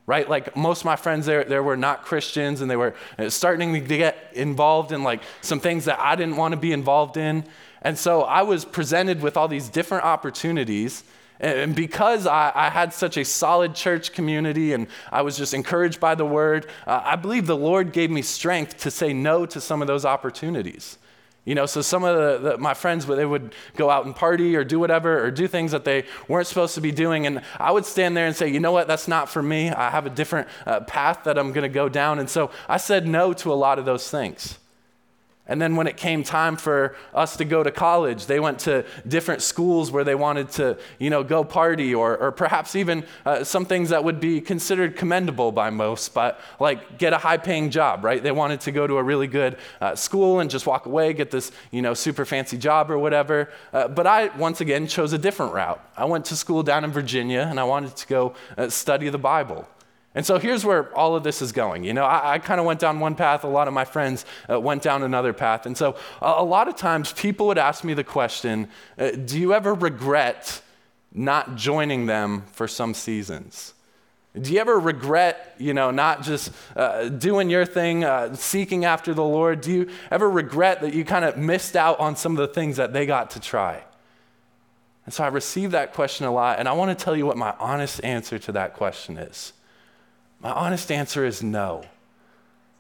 right? 0.08 0.29
Like 0.29 0.55
most 0.55 0.82
of 0.82 0.86
my 0.86 0.96
friends 0.96 1.25
there, 1.25 1.44
there 1.44 1.63
were 1.63 1.77
not 1.77 2.03
Christians 2.03 2.62
and 2.62 2.70
they 2.70 2.75
were 2.75 2.94
uh, 3.17 3.29
starting 3.29 3.74
to 3.74 3.79
get 3.79 4.32
involved 4.34 4.91
in 4.91 5.03
like 5.03 5.24
some 5.41 5.60
things 5.60 5.86
that 5.86 6.00
I 6.00 6.15
didn't 6.15 6.36
want 6.36 6.51
to 6.51 6.60
be 6.60 6.74
involved 6.74 7.17
in. 7.17 7.44
And 7.85 7.97
so 7.97 8.23
I 8.23 8.41
was 8.41 8.65
presented 8.65 9.21
with 9.21 9.37
all 9.37 9.47
these 9.47 9.69
different 9.69 10.03
opportunities 10.03 11.05
and 11.39 11.75
because 11.75 12.27
I, 12.27 12.51
I, 12.55 12.69
had 12.69 12.93
such 12.93 13.17
a 13.17 13.25
solid 13.25 13.75
church 13.75 14.13
community 14.13 14.71
and 14.71 14.87
I 15.11 15.21
was 15.21 15.37
just 15.37 15.53
encouraged 15.53 15.99
by 15.99 16.15
the 16.15 16.25
word, 16.25 16.67
uh, 16.87 17.01
I 17.03 17.17
believe 17.17 17.45
the 17.45 17.57
Lord 17.57 17.91
gave 17.91 18.09
me 18.09 18.21
strength 18.21 18.77
to 18.79 18.91
say 18.91 19.11
no 19.11 19.45
to 19.47 19.59
some 19.59 19.81
of 19.81 19.87
those 19.87 20.05
opportunities. 20.05 20.97
You 21.43 21.53
know, 21.53 21.65
so 21.65 21.81
some 21.81 22.03
of 22.03 22.15
the, 22.15 22.51
the, 22.51 22.57
my 22.57 22.73
friends, 22.73 23.05
they 23.05 23.25
would 23.25 23.53
go 23.75 23.89
out 23.89 24.05
and 24.05 24.15
party 24.15 24.55
or 24.55 24.63
do 24.63 24.79
whatever 24.79 25.23
or 25.23 25.29
do 25.29 25.47
things 25.47 25.73
that 25.73 25.83
they 25.83 26.05
weren't 26.27 26.47
supposed 26.47 26.73
to 26.75 26.81
be 26.81 26.91
doing. 26.91 27.27
And 27.27 27.41
I 27.59 27.71
would 27.71 27.85
stand 27.85 28.15
there 28.15 28.25
and 28.25 28.35
say, 28.35 28.47
you 28.47 28.59
know 28.59 28.71
what, 28.71 28.87
that's 28.87 29.07
not 29.07 29.29
for 29.29 29.43
me. 29.43 29.69
I 29.69 29.89
have 29.89 30.05
a 30.05 30.09
different 30.09 30.47
uh, 30.65 30.79
path 30.79 31.25
that 31.25 31.37
I'm 31.37 31.51
going 31.51 31.63
to 31.63 31.69
go 31.69 31.89
down. 31.89 32.19
And 32.19 32.29
so 32.29 32.49
I 32.67 32.77
said 32.77 33.07
no 33.07 33.33
to 33.33 33.51
a 33.51 33.55
lot 33.55 33.77
of 33.77 33.85
those 33.85 34.09
things. 34.09 34.57
And 35.47 35.61
then 35.61 35.75
when 35.75 35.85
it 35.85 35.95
came 35.95 36.23
time 36.23 36.57
for 36.57 36.95
us 37.13 37.37
to 37.37 37.45
go 37.45 37.61
to 37.61 37.69
college, 37.69 38.25
they 38.25 38.39
went 38.39 38.59
to 38.59 38.83
different 39.07 39.43
schools 39.43 39.91
where 39.91 40.03
they 40.03 40.15
wanted 40.15 40.49
to, 40.51 40.77
you 40.97 41.11
know, 41.11 41.23
go 41.23 41.43
party 41.43 41.93
or, 41.93 42.17
or 42.17 42.31
perhaps 42.31 42.75
even 42.75 43.05
uh, 43.25 43.43
some 43.43 43.65
things 43.65 43.89
that 43.89 44.03
would 44.03 44.19
be 44.19 44.41
considered 44.41 44.95
commendable 44.95 45.51
by 45.51 45.69
most, 45.69 46.15
but 46.15 46.39
like 46.59 46.97
get 46.97 47.13
a 47.13 47.17
high 47.17 47.37
paying 47.37 47.69
job, 47.69 48.03
right? 48.03 48.23
They 48.23 48.31
wanted 48.31 48.61
to 48.61 48.71
go 48.71 48.87
to 48.87 48.97
a 48.97 49.03
really 49.03 49.27
good 49.27 49.57
uh, 49.81 49.93
school 49.95 50.39
and 50.39 50.49
just 50.49 50.65
walk 50.65 50.87
away, 50.87 51.13
get 51.13 51.29
this, 51.29 51.51
you 51.69 51.83
know, 51.83 51.93
super 51.93 52.25
fancy 52.25 52.57
job 52.57 52.89
or 52.89 52.97
whatever. 52.97 53.49
Uh, 53.71 53.87
but 53.87 54.07
I, 54.07 54.27
once 54.37 54.61
again, 54.61 54.87
chose 54.87 55.13
a 55.13 55.19
different 55.19 55.53
route. 55.53 55.79
I 55.95 56.05
went 56.05 56.25
to 56.25 56.35
school 56.35 56.63
down 56.63 56.83
in 56.83 56.91
Virginia 56.91 57.45
and 57.47 57.59
I 57.59 57.65
wanted 57.65 57.95
to 57.95 58.07
go 58.07 58.33
uh, 58.57 58.69
study 58.69 59.09
the 59.09 59.19
Bible. 59.19 59.67
And 60.15 60.25
so 60.25 60.39
here's 60.39 60.63
where 60.63 60.95
all 60.98 61.15
of 61.15 61.24
this 61.24 61.41
is 61.41 61.51
going. 61.51 61.84
You 61.84 61.93
know, 61.93 62.05
I, 62.05 62.36
I 62.36 62.39
kind 62.39 62.60
of 62.60 62.65
went 62.65 62.79
down 62.79 63.01
one 63.01 63.15
path, 63.15 63.43
a 63.43 63.48
lot 63.48 63.67
of 63.67 63.74
my 63.74 63.84
friends 63.84 64.25
uh, 64.50 64.60
went 64.60 64.81
down 64.81 65.03
another 65.03 65.34
path. 65.34 65.65
And 65.65 65.77
so 65.77 65.98
a, 66.22 66.36
a, 66.38 66.43
lot 66.43 66.69
of 66.69 66.77
times 66.77 67.12
people 67.12 67.48
would 67.48 67.57
ask 67.57 67.84
me 67.84 67.93
the 67.93 68.03
question 68.03 68.69
uh, 68.98 69.12
Do 69.12 69.38
you 69.38 69.53
ever 69.53 69.74
regret 69.74 70.62
not 71.13 71.55
joining 71.57 72.05
them 72.05 72.43
for 72.53 72.67
some 72.67 72.93
seasons? 72.93 73.74
Do 74.39 74.53
you 74.53 74.60
ever 74.60 74.77
regret, 74.79 75.55
you 75.57 75.74
know, 75.74 75.91
not 75.91 76.24
just 76.24 76.51
uh, 76.75 77.07
doing 77.07 77.50
your 77.50 77.65
thing, 77.65 78.03
uh, 78.03 78.36
seeking 78.36 78.84
after 78.84 79.13
the 79.13 79.24
Lord? 79.24 79.62
Do 79.62 79.72
you 79.72 79.89
ever 80.12 80.29
regret 80.29 80.81
that 80.81 80.93
you 80.93 81.05
kind 81.05 81.24
of 81.24 81.38
missed 81.38 81.75
out 81.75 82.00
on 82.00 82.15
some 82.15 82.34
of 82.34 82.38
the 82.38 82.53
things 82.53 82.77
that 82.77 82.91
they 82.91 83.05
got 83.05 83.31
to 83.31 83.39
try? 83.39 83.84
And 85.05 85.13
so 85.13 85.24
I 85.24 85.27
received 85.27 85.72
that 85.74 85.93
question 85.93 86.25
a 86.25 86.31
lot, 86.31 86.60
and 86.60 86.67
I 86.67 86.74
want 86.74 86.98
to 86.98 87.01
tell 87.01 87.15
you 87.15 87.25
what 87.25 87.38
my 87.38 87.53
honest 87.60 88.03
answer 88.03 88.39
to 88.39 88.51
that 88.53 88.74
question 88.74 89.17
is. 89.17 89.53
My 90.39 90.51
honest 90.51 90.91
answer 90.91 91.25
is 91.25 91.41
no. 91.41 91.85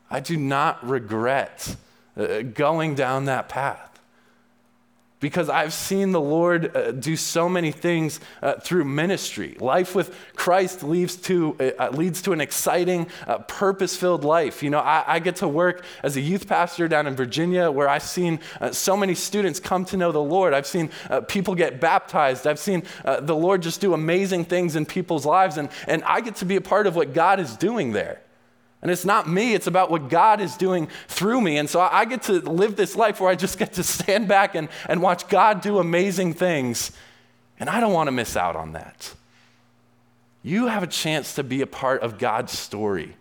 I 0.09 0.19
do 0.19 0.37
not 0.37 0.87
regret 0.87 1.75
uh, 2.15 2.41
going 2.41 2.95
down 2.95 3.25
that 3.25 3.49
path 3.49 3.94
because 5.25 5.49
I've 5.49 5.73
seen 5.73 6.11
the 6.11 6.21
Lord 6.21 6.77
uh, 6.77 6.91
do 6.91 7.15
so 7.15 7.49
many 7.49 7.71
things 7.71 8.19
uh, 8.43 8.59
through 8.59 8.85
ministry. 8.85 9.57
Life 9.59 9.95
with 9.95 10.15
Christ 10.35 10.83
leads 10.83 11.15
to, 11.15 11.73
uh, 11.79 11.89
leads 11.89 12.21
to 12.21 12.31
an 12.31 12.41
exciting, 12.41 13.07
uh, 13.25 13.39
purpose 13.39 13.95
filled 13.95 14.23
life. 14.23 14.61
You 14.61 14.69
know, 14.69 14.77
I, 14.77 15.03
I, 15.07 15.17
get 15.17 15.37
to 15.37 15.47
work 15.47 15.83
as 16.03 16.15
a 16.15 16.21
youth 16.21 16.47
pastor 16.47 16.87
down 16.87 17.07
in 17.07 17.15
Virginia 17.15 17.71
where 17.71 17.89
I've 17.89 18.03
seen 18.03 18.39
uh, 18.61 18.69
so 18.69 18.95
many 18.95 19.15
students 19.15 19.59
come 19.59 19.83
to 19.85 19.97
know 19.97 20.11
the 20.11 20.21
Lord. 20.21 20.53
I've 20.53 20.67
seen 20.67 20.91
uh, 21.09 21.21
people 21.21 21.55
get 21.55 21.81
baptized. 21.81 22.45
I've 22.45 22.59
seen 22.59 22.83
the 23.03 23.35
Lord 23.35 23.63
just 23.63 23.81
do 23.81 23.95
amazing 23.95 24.45
things 24.45 24.75
in 24.75 24.85
people's 24.85 25.25
lives. 25.25 25.57
And, 25.57 25.69
and 25.87 26.03
I 26.03 26.21
get 26.21 26.35
to 26.35 26.45
be 26.45 26.55
a 26.55 26.61
part 26.61 26.85
of 26.85 26.95
what 26.95 27.15
God 27.15 27.39
is 27.39 27.57
doing 27.57 27.93
there. 27.93 28.21
And 28.85 28.91
it's 28.91 29.03
not 29.03 29.27
me, 29.27 29.55
it's 29.55 29.65
about 29.65 29.89
what 29.89 30.09
God 30.09 30.39
is 30.39 30.55
doing 30.55 30.89
through 31.07 31.41
me. 31.41 31.57
And 31.57 31.67
so 31.67 31.81
I 31.81 32.05
get 32.05 32.21
to 32.23 32.33
live 32.33 32.75
this 32.75 32.95
life 32.95 33.19
where 33.19 33.31
I 33.31 33.33
just 33.33 33.57
get 33.57 33.73
to 33.73 33.83
stand 33.83 34.27
back 34.27 34.53
and, 34.53 34.69
and 34.87 35.01
watch 35.01 35.27
God 35.27 35.61
do 35.61 35.79
amazing 35.79 36.35
things. 36.35 36.91
And 37.59 37.67
I 37.67 37.79
don't 37.79 37.93
want 37.93 38.09
to 38.09 38.11
miss 38.11 38.37
out 38.37 38.55
on 38.55 38.73
that. 38.73 39.11
You 40.43 40.67
have 40.67 40.83
a 40.83 40.87
chance 40.87 41.33
to 41.33 41.43
be 41.43 41.61
a 41.61 41.65
part 41.65 42.03
of 42.03 42.19
God's 42.19 42.55
story, 42.55 43.15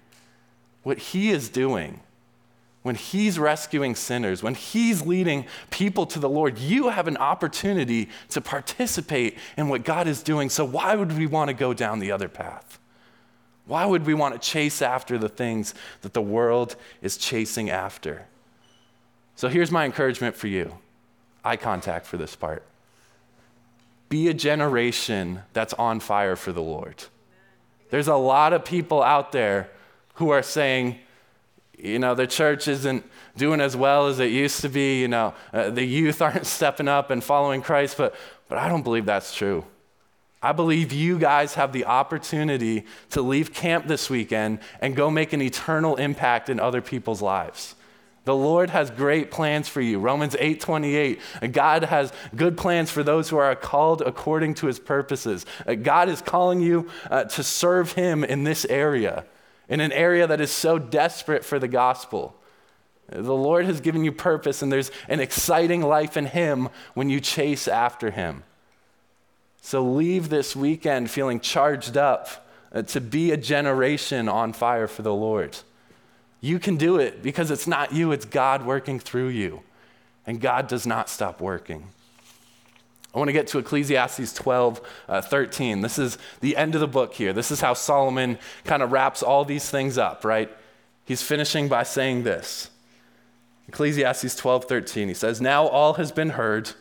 what 0.83 0.99
He 0.99 1.30
is 1.30 1.49
doing. 1.49 2.00
When 2.83 2.97
he's 2.97 3.38
rescuing 3.38 3.94
sinners, 3.94 4.42
when 4.42 4.54
he's 4.54 5.00
leading 5.00 5.47
people 5.71 6.04
to 6.04 6.18
the 6.18 6.28
Lord, 6.28 6.59
you 6.59 6.90
have 6.90 7.09
an 7.09 7.16
opportunity 7.16 8.11
to 8.28 8.42
participate 8.42 9.38
in 9.56 9.71
what 9.71 9.85
God 9.85 10.06
is 10.06 10.23
doing. 10.23 10.50
So, 10.50 10.66
why 10.66 10.94
would 10.94 11.16
we 11.16 11.26
want 11.26 11.49
to 11.49 11.54
go 11.54 11.73
down 11.73 12.00
the 12.00 12.12
other 12.12 12.28
path? 12.28 12.78
Why 13.66 13.87
would 13.87 14.04
we 14.04 14.14
want 14.14 14.35
to 14.35 14.40
chase 14.40 14.83
after 14.83 15.16
the 15.16 15.28
things 15.28 15.75
that 16.02 16.12
the 16.12 16.23
world 16.23 16.76
is 17.00 17.16
chasing 17.16 17.71
after? 17.71 18.26
So 19.37 19.49
here's 19.49 19.71
my 19.71 19.85
encouragement 19.85 20.37
for 20.37 20.47
you 20.47 20.75
eye 21.44 21.56
contact 21.56 22.06
for 22.06 22.16
this 22.16 22.35
part. 22.35 22.62
Be 24.09 24.28
a 24.28 24.35
generation 24.35 25.42
that's 25.52 25.75
on 25.75 26.00
fire 26.00 26.37
for 26.37 26.52
the 26.52 26.62
Lord. 26.62 27.04
There's 27.90 28.09
a 28.09 28.16
lot 28.16 28.52
of 28.52 28.64
people 28.64 29.02
out 29.02 29.33
there 29.33 29.71
who 30.14 30.30
are 30.30 30.42
saying, 30.42 30.99
you 31.78 31.99
know, 31.99 32.14
the 32.14 32.26
church 32.26 32.66
isn't 32.68 33.04
doing 33.37 33.61
as 33.61 33.76
well 33.76 34.06
as 34.06 34.21
it 34.21 34.30
used 34.30 34.61
to 34.62 34.68
be. 34.68 35.00
You 35.00 35.09
know, 35.09 35.35
uh, 35.52 35.71
the 35.71 35.85
youth 35.85 36.23
aren't 36.23 36.47
stepping 36.47 36.88
up 36.88 37.11
and 37.11 37.23
following 37.23 37.62
Christ, 37.62 37.97
but, 37.97 38.14
but 38.49 38.59
I 38.59 38.68
don't 38.68 38.83
believe 38.83 39.06
that's 39.06 39.35
true. 39.35 39.64
I 40.44 40.52
believe 40.52 40.92
you 40.92 41.18
guys 41.18 41.54
have 41.54 41.72
the 41.72 41.86
opportunity 41.86 42.84
to 43.10 43.22
leave 43.22 43.54
camp 43.54 43.86
this 43.86 44.10
weekend 44.10 44.58
and 44.78 44.94
go 44.94 45.10
make 45.10 45.32
an 45.32 45.40
eternal 45.40 45.96
impact 45.96 46.50
in 46.50 46.60
other 46.60 46.82
people's 46.82 47.22
lives. 47.22 47.74
The 48.26 48.34
Lord 48.36 48.68
has 48.68 48.90
great 48.90 49.30
plans 49.30 49.68
for 49.68 49.80
you. 49.80 49.98
Romans 49.98 50.36
8:28. 50.38 51.18
God 51.52 51.84
has 51.84 52.12
good 52.36 52.58
plans 52.58 52.90
for 52.90 53.02
those 53.02 53.30
who 53.30 53.38
are 53.38 53.56
called 53.56 54.02
according 54.02 54.52
to 54.56 54.66
his 54.66 54.78
purposes. 54.78 55.46
Uh, 55.66 55.76
God 55.76 56.10
is 56.10 56.20
calling 56.20 56.60
you 56.60 56.90
uh, 57.10 57.24
to 57.24 57.42
serve 57.42 57.92
him 57.92 58.22
in 58.22 58.44
this 58.44 58.66
area, 58.66 59.24
in 59.66 59.80
an 59.80 59.92
area 59.92 60.26
that 60.26 60.42
is 60.42 60.50
so 60.50 60.78
desperate 60.78 61.42
for 61.42 61.58
the 61.58 61.68
gospel. 61.68 62.36
The 63.08 63.34
Lord 63.34 63.64
has 63.64 63.80
given 63.80 64.04
you 64.04 64.12
purpose 64.12 64.60
and 64.60 64.70
there's 64.70 64.90
an 65.08 65.20
exciting 65.20 65.80
life 65.80 66.18
in 66.18 66.26
him 66.26 66.68
when 66.92 67.08
you 67.08 67.18
chase 67.18 67.66
after 67.66 68.10
him. 68.10 68.42
So 69.64 69.83
leave 69.83 70.28
this 70.28 70.54
weekend 70.54 71.11
feeling 71.11 71.40
charged 71.40 71.97
up 71.97 72.47
uh, 72.71 72.83
to 72.83 73.00
be 73.00 73.30
a 73.30 73.38
generation 73.38 74.28
on 74.28 74.52
fire 74.52 74.87
for 74.87 75.00
the 75.00 75.14
Lord. 75.14 75.56
You 76.42 76.59
can 76.59 76.76
do 76.76 76.99
it 76.99 77.23
because 77.23 77.50
it's 77.50 77.66
not 77.66 77.90
you, 77.90 78.12
it's 78.12 78.26
God 78.26 78.66
working 78.66 79.00
through 79.00 79.28
you. 79.28 79.62
And 80.26 80.38
God 80.38 80.68
does 80.68 80.87
not 80.87 81.09
stop 81.09 81.40
working. 81.40 81.88
I 83.14 83.18
want 83.18 83.28
to 83.28 83.33
get 83.33 83.47
to 83.49 83.59
Ecclesiastes 83.59 84.35
12, 84.35 84.83
uh, 85.09 85.23
13. 85.23 85.80
This 85.80 85.99
is 85.99 86.18
the 86.42 86.59
end 86.59 86.75
of 86.75 86.83
the 86.83 86.87
book 86.87 87.14
here. 87.14 87.33
This 87.33 87.50
is 87.50 87.62
how 87.62 87.73
Solomon 87.73 88.38
kind 88.64 88.83
of 88.83 88.92
wraps 88.92 89.23
all 89.23 89.47
these 89.47 89.71
things 89.71 89.97
up, 89.97 90.26
right? 90.26 90.54
He's 91.06 91.23
finishing 91.23 91.68
by 91.68 91.85
saying 91.85 92.25
this. 92.25 92.68
Ecclesiastes 93.68 94.37
12, 94.37 94.66
13. 94.66 95.09
He 95.09 95.14
says, 95.14 95.40
Now 95.40 95.66
all 95.66 95.94
has 95.94 96.12
been 96.12 96.30
heard, 96.30 96.73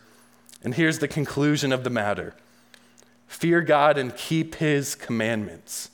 and 0.62 0.75
here's 0.75 1.00
the 1.00 1.08
conclusion 1.08 1.72
of 1.72 1.86
the 1.86 1.90
matter 1.90 2.36
Fear 3.44 3.60
God 3.60 3.98
and 3.98 4.16
keep 4.16 4.56
his 4.56 4.96
commandments, 4.96 5.90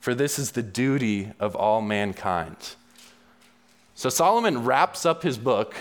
for 0.00 0.14
this 0.14 0.38
is 0.38 0.50
the 0.50 0.62
duty 0.62 1.32
of 1.40 1.56
all 1.56 1.80
mankind. 1.80 2.74
So 3.94 4.10
Solomon 4.10 4.66
wraps 4.66 5.06
up 5.06 5.22
his 5.22 5.38
book 5.38 5.74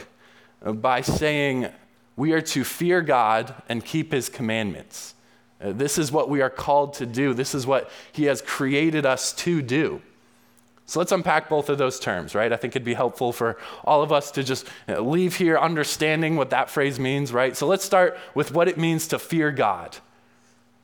by 0.63 1.01
saying, 1.01 1.67
we 2.15 2.31
are 2.31 2.39
to 2.39 2.63
fear 2.63 3.01
God 3.01 3.53
and 3.67 3.83
keep 3.83 4.13
his 4.13 4.29
commandments. 4.29 5.13
Uh, 5.61 5.73
this 5.73 5.97
is 5.97 6.09
what 6.09 6.29
we 6.29 6.41
are 6.41 6.49
called 6.49 6.93
to 6.93 7.05
do. 7.05 7.33
This 7.33 7.53
is 7.53 7.67
what 7.67 7.89
he 8.13 8.23
has 8.23 8.41
created 8.41 9.05
us 9.05 9.33
to 9.33 9.61
do. 9.61 10.01
So 10.85 10.99
let's 10.99 11.11
unpack 11.11 11.49
both 11.49 11.67
of 11.67 11.77
those 11.77 11.99
terms, 11.99 12.33
right? 12.33 12.53
I 12.53 12.55
think 12.55 12.77
it'd 12.77 12.85
be 12.85 12.93
helpful 12.93 13.33
for 13.33 13.57
all 13.83 14.03
of 14.03 14.13
us 14.13 14.31
to 14.31 14.41
just 14.41 14.69
uh, 14.87 15.01
leave 15.01 15.35
here 15.35 15.57
understanding 15.57 16.37
what 16.37 16.51
that 16.51 16.69
phrase 16.69 16.97
means, 16.97 17.33
right? 17.33 17.57
So 17.57 17.67
let's 17.67 17.83
start 17.83 18.17
with 18.33 18.53
what 18.53 18.69
it 18.69 18.77
means 18.77 19.05
to 19.09 19.19
fear 19.19 19.51
God 19.51 19.97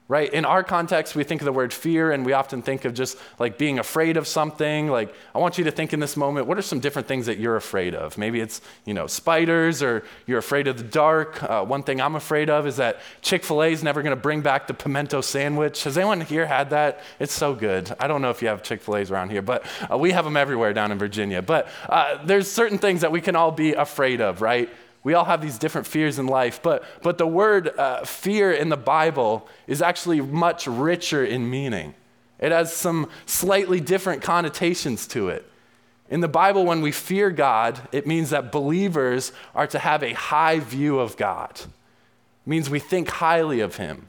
right? 0.10 0.34
In 0.34 0.44
our 0.44 0.64
context, 0.64 1.16
we 1.16 1.24
think 1.24 1.40
of 1.40 1.46
the 1.46 1.54
word 1.54 1.72
fear 1.72 2.12
and 2.12 2.26
we 2.26 2.34
often 2.34 2.64
think 2.64 2.84
of 2.84 2.96
just 2.96 3.16
like 3.38 3.60
being 3.60 3.78
afraid 3.78 4.18
of 4.18 4.28
something. 4.28 4.88
Like, 4.88 5.14
I 5.36 5.38
want 5.38 5.60
you 5.60 5.64
to 5.66 5.72
think 5.72 5.94
in 5.94 6.00
this 6.00 6.18
moment, 6.18 6.48
what 6.48 6.58
are 6.58 6.64
some 6.64 6.80
different 6.80 7.08
things 7.08 7.28
that 7.28 7.38
you're 7.38 7.56
afraid 7.56 7.94
of? 7.94 8.18
Maybe 8.18 8.42
it's, 8.42 8.60
you 8.86 8.96
know, 8.96 9.06
spiders 9.06 9.84
or 9.84 10.04
you're 10.26 10.40
afraid 10.40 10.68
of 10.68 10.78
the 10.78 10.84
dark. 10.84 11.44
Uh, 11.44 11.64
one 11.64 11.84
thing 11.84 12.02
I'm 12.02 12.16
afraid 12.16 12.50
of 12.50 12.66
is 12.66 12.78
that 12.78 13.02
Chick 13.22 13.46
fil 13.46 13.62
A 13.62 13.68
is 13.68 13.84
never 13.84 14.02
going 14.02 14.16
to 14.16 14.22
bring 14.22 14.42
back 14.42 14.66
the 14.66 14.74
pimento 14.74 15.22
sandwich. 15.22 15.84
Has 15.84 15.96
anyone 15.96 16.22
here 16.22 16.48
had 16.48 16.72
that? 16.72 17.02
It's 17.20 17.34
so 17.34 17.54
good. 17.54 17.96
I 18.00 18.08
don't 18.08 18.24
know 18.24 18.32
if 18.32 18.42
you 18.42 18.48
have 18.48 18.64
Chick 18.64 18.82
fil 18.82 18.98
A's 18.98 19.12
around 19.12 19.30
here, 19.30 19.44
but 19.44 19.64
uh, 19.92 19.96
we 19.96 20.10
have 20.12 20.26
them 20.26 20.38
everywhere 20.38 20.74
down 20.74 20.92
in 20.92 20.98
Virginia. 20.98 21.44
But 21.44 21.68
uh, 21.88 22.18
there's 22.26 22.52
certain 22.52 22.80
things 22.80 23.02
that 23.02 23.12
we 23.12 23.22
can 23.22 23.36
all 23.36 23.52
be 23.52 23.74
afraid 23.74 24.22
of, 24.22 24.42
right? 24.42 24.72
We 25.04 25.14
all 25.14 25.26
have 25.26 25.42
these 25.42 25.58
different 25.58 25.88
fears 25.88 26.20
in 26.20 26.28
life, 26.28 26.62
but, 26.62 26.84
but 27.02 27.18
the 27.18 27.28
word 27.28 27.70
uh, 27.78 28.04
fear 28.04 28.52
in 28.52 28.70
the 28.70 28.78
Bible 28.78 29.48
is 29.66 29.82
actually 29.82 30.20
much 30.20 30.68
richer 30.68 31.24
in 31.24 31.50
meaning. 31.50 31.96
It 32.40 32.52
has 32.52 32.74
some 32.74 33.10
slightly 33.26 33.80
different 33.80 34.22
connotations 34.22 35.08
to 35.08 35.30
it. 35.30 35.50
In 36.10 36.22
the 36.22 36.28
Bible, 36.28 36.66
when 36.66 36.82
we 36.82 36.92
fear 36.92 37.30
God, 37.30 37.80
it 37.92 38.08
means 38.08 38.32
that 38.32 38.52
believers 38.52 39.32
are 39.54 39.68
to 39.68 39.80
have 39.80 40.04
a 40.04 40.14
high 40.14 40.60
view 40.60 41.00
of 41.00 41.16
God. 41.18 41.52
It 41.52 41.70
means 42.48 42.70
we 42.70 42.80
think 42.80 43.10
highly 43.10 43.60
of 43.60 43.76
Him. 43.76 44.08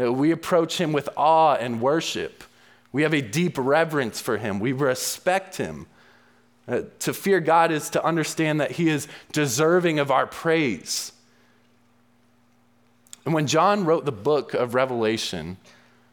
Uh, 0.00 0.12
we 0.12 0.30
approach 0.30 0.80
Him 0.80 0.92
with 0.92 1.08
awe 1.16 1.54
and 1.54 1.80
worship. 1.80 2.44
We 2.92 3.02
have 3.02 3.14
a 3.14 3.20
deep 3.20 3.56
reverence 3.58 4.20
for 4.20 4.38
Him. 4.38 4.60
We 4.60 4.72
respect 4.72 5.56
Him. 5.56 5.86
Uh, 6.72 6.84
to 7.00 7.12
fear 7.12 7.38
God 7.38 7.70
is 7.70 7.90
to 7.90 8.02
understand 8.02 8.58
that 8.62 8.70
He 8.70 8.88
is 8.88 9.06
deserving 9.30 9.98
of 9.98 10.10
our 10.10 10.26
praise. 10.26 11.12
And 13.26 13.34
when 13.34 13.46
John 13.46 13.84
wrote 13.84 14.06
the 14.06 14.12
book 14.12 14.54
of 14.54 14.74
Revelation, 14.74 15.58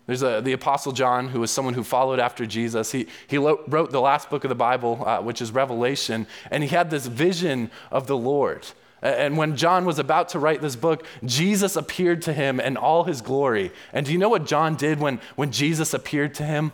there's 0.05 0.21
a, 0.21 0.41
the 0.41 0.51
Apostle 0.51 0.91
John, 0.91 1.29
who 1.29 1.39
was 1.39 1.49
someone 1.49 1.75
who 1.75 1.83
followed 1.83 2.19
after 2.19 2.45
Jesus. 2.45 2.91
He, 2.91 3.07
he 3.27 3.37
wrote 3.37 3.91
the 3.91 4.01
last 4.01 4.29
book 4.29 4.43
of 4.43 4.49
the 4.49 4.55
Bible, 4.55 5.01
uh, 5.05 5.21
which 5.21 5.41
is 5.41 5.53
Revelation, 5.53 6.27
and 6.51 6.61
he 6.61 6.67
had 6.67 6.89
this 6.89 7.05
vision 7.05 7.71
of 7.89 8.07
the 8.07 8.17
Lord. 8.17 8.67
And 9.01 9.37
when 9.37 9.55
John 9.55 9.85
was 9.85 9.97
about 9.97 10.27
to 10.29 10.39
write 10.39 10.59
this 10.59 10.75
book, 10.75 11.05
Jesus 11.23 11.77
appeared 11.77 12.21
to 12.23 12.33
him 12.33 12.59
in 12.59 12.75
all 12.75 13.05
his 13.05 13.21
glory. 13.21 13.71
And 13.93 14.05
do 14.05 14.11
you 14.11 14.17
know 14.17 14.27
what 14.27 14.45
John 14.45 14.75
did 14.75 14.99
when, 14.99 15.21
when 15.37 15.53
Jesus 15.53 15.93
appeared 15.93 16.33
to 16.35 16.43
him? 16.43 16.73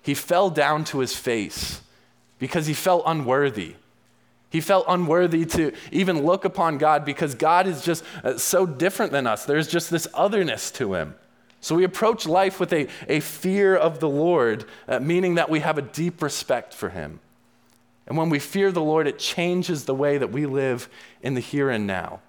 He 0.00 0.14
fell 0.14 0.48
down 0.48 0.84
to 0.84 1.00
his 1.00 1.14
face 1.14 1.82
because 2.38 2.66
he 2.66 2.74
felt 2.74 3.02
unworthy. 3.06 3.74
He 4.50 4.60
felt 4.60 4.86
unworthy 4.88 5.44
to 5.46 5.72
even 5.92 6.24
look 6.24 6.44
upon 6.44 6.78
God 6.78 7.04
because 7.04 7.34
God 7.34 7.66
is 7.66 7.82
just 7.82 8.02
uh, 8.24 8.38
so 8.38 8.64
different 8.64 9.12
than 9.12 9.26
us. 9.26 9.44
There's 9.44 9.68
just 9.68 9.90
this 9.90 10.08
otherness 10.14 10.70
to 10.72 10.94
him. 10.94 11.14
So 11.60 11.74
we 11.74 11.84
approach 11.84 12.26
life 12.26 12.60
with 12.60 12.72
a, 12.72 12.88
a 13.08 13.20
fear 13.20 13.76
of 13.76 14.00
the 14.00 14.08
Lord, 14.08 14.64
uh, 14.86 15.00
meaning 15.00 15.34
that 15.34 15.50
we 15.50 15.60
have 15.60 15.76
a 15.76 15.82
deep 15.82 16.22
respect 16.22 16.72
for 16.72 16.90
him. 16.90 17.20
And 18.06 18.16
when 18.16 18.30
we 18.30 18.38
fear 18.38 18.72
the 18.72 18.80
Lord, 18.80 19.06
it 19.06 19.18
changes 19.18 19.84
the 19.84 19.94
way 19.94 20.16
that 20.16 20.30
we 20.30 20.46
live 20.46 20.88
in 21.20 21.34
the 21.34 21.40
here 21.40 21.68
and 21.68 21.86
now. 21.86 22.20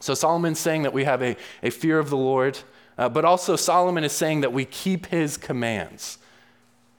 So 0.00 0.12
Solomon's 0.12 0.58
saying 0.58 0.82
that 0.82 0.92
we 0.92 1.04
have 1.04 1.22
a, 1.22 1.36
a 1.62 1.70
fear 1.70 1.98
of 1.98 2.10
the 2.10 2.16
Lord, 2.16 2.58
uh, 2.98 3.08
but 3.08 3.24
also 3.24 3.56
Solomon 3.56 4.04
is 4.04 4.12
saying 4.12 4.42
that 4.42 4.52
we 4.52 4.66
keep 4.66 5.06
his 5.06 5.38
commands 5.38 6.18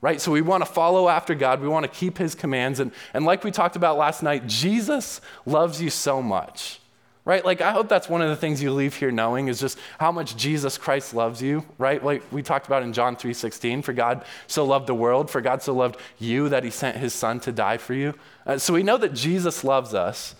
right? 0.02 0.22
So 0.22 0.32
we 0.32 0.42
want 0.42 0.66
to 0.66 0.72
follow 0.72 1.10
after 1.10 1.34
God, 1.34 1.62
we 1.62 1.68
want 1.68 1.84
to 1.86 1.92
keep 1.92 2.18
his 2.18 2.36
commands. 2.36 2.80
And, 2.80 2.92
and 3.14 3.26
like 3.26 3.44
we 3.44 3.52
talked 3.52 3.76
about 3.76 3.98
last 3.98 4.22
night, 4.22 4.48
Jesus 4.48 5.22
loves 5.46 5.82
you 5.82 5.90
so 5.90 6.22
much, 6.22 6.80
right? 7.26 7.44
Like, 7.44 7.62
I 7.62 7.72
hope 7.72 7.90
that's 7.90 8.08
one 8.08 8.22
of 8.22 8.30
the 8.30 8.36
things 8.36 8.62
you 8.62 8.72
leave 8.72 8.96
here 8.96 9.12
knowing 9.12 9.48
is 9.48 9.60
just 9.60 9.80
how 10.00 10.12
much 10.12 10.36
Jesus 10.36 10.78
Christ 10.78 11.14
loves 11.14 11.42
you, 11.42 11.66
right? 11.78 12.04
Like 12.04 12.24
we 12.32 12.44
talked 12.44 12.68
about 12.68 12.84
in 12.84 12.94
John 12.94 13.16
3.16, 13.16 13.84
for 13.84 13.94
God 13.94 14.24
so 14.46 14.66
loved 14.66 14.88
the 14.88 14.96
world, 14.96 15.32
for 15.32 15.42
God 15.42 15.64
so 15.64 15.74
loved 15.74 15.98
you 16.20 16.50
that 16.50 16.64
he 16.64 16.70
sent 16.70 16.98
his 16.98 17.14
son 17.14 17.40
to 17.42 17.52
die 17.52 17.78
for 17.78 17.94
you. 17.94 18.14
Uh, 18.46 18.58
so 18.58 18.74
we 18.74 18.84
know 18.84 18.98
that 18.98 19.14
Jesus 19.14 19.64
loves 19.64 19.94
us, 19.96 20.36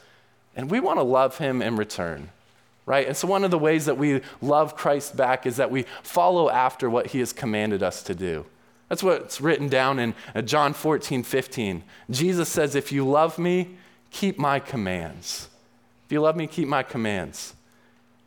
and 0.56 0.70
we 0.70 0.80
want 0.80 1.00
to 1.00 1.04
love 1.04 1.38
him 1.38 1.62
in 1.62 1.76
return 1.76 2.30
right? 2.86 3.06
And 3.06 3.18
so, 3.18 3.28
one 3.28 3.44
of 3.44 3.52
the 3.52 3.60
ways 3.60 3.86
that 3.88 3.98
we 3.98 4.22
love 4.42 4.78
Christ 4.78 5.18
back 5.18 5.46
is 5.46 5.58
that 5.58 5.70
we 5.70 5.84
follow 6.04 6.50
after 6.50 6.90
what 6.90 7.08
he 7.08 7.20
has 7.20 7.34
commanded 7.34 7.84
us 7.84 8.02
to 8.04 8.16
do. 8.16 8.46
That's 8.90 9.04
what's 9.04 9.42
written 9.42 9.68
down 9.68 10.00
in 10.00 10.16
uh, 10.34 10.42
John 10.42 10.74
14, 10.74 11.24
15. 11.24 11.84
Jesus 12.10 12.48
says, 12.50 12.76
If 12.76 12.92
you 12.92 13.06
love 13.08 13.38
me, 13.38 13.76
keep 14.12 14.38
my 14.40 14.60
commands. 14.60 15.50
If 16.06 16.12
you 16.12 16.22
love 16.22 16.38
me, 16.38 16.48
keep 16.48 16.68
my 16.68 16.84
commands. 16.84 17.54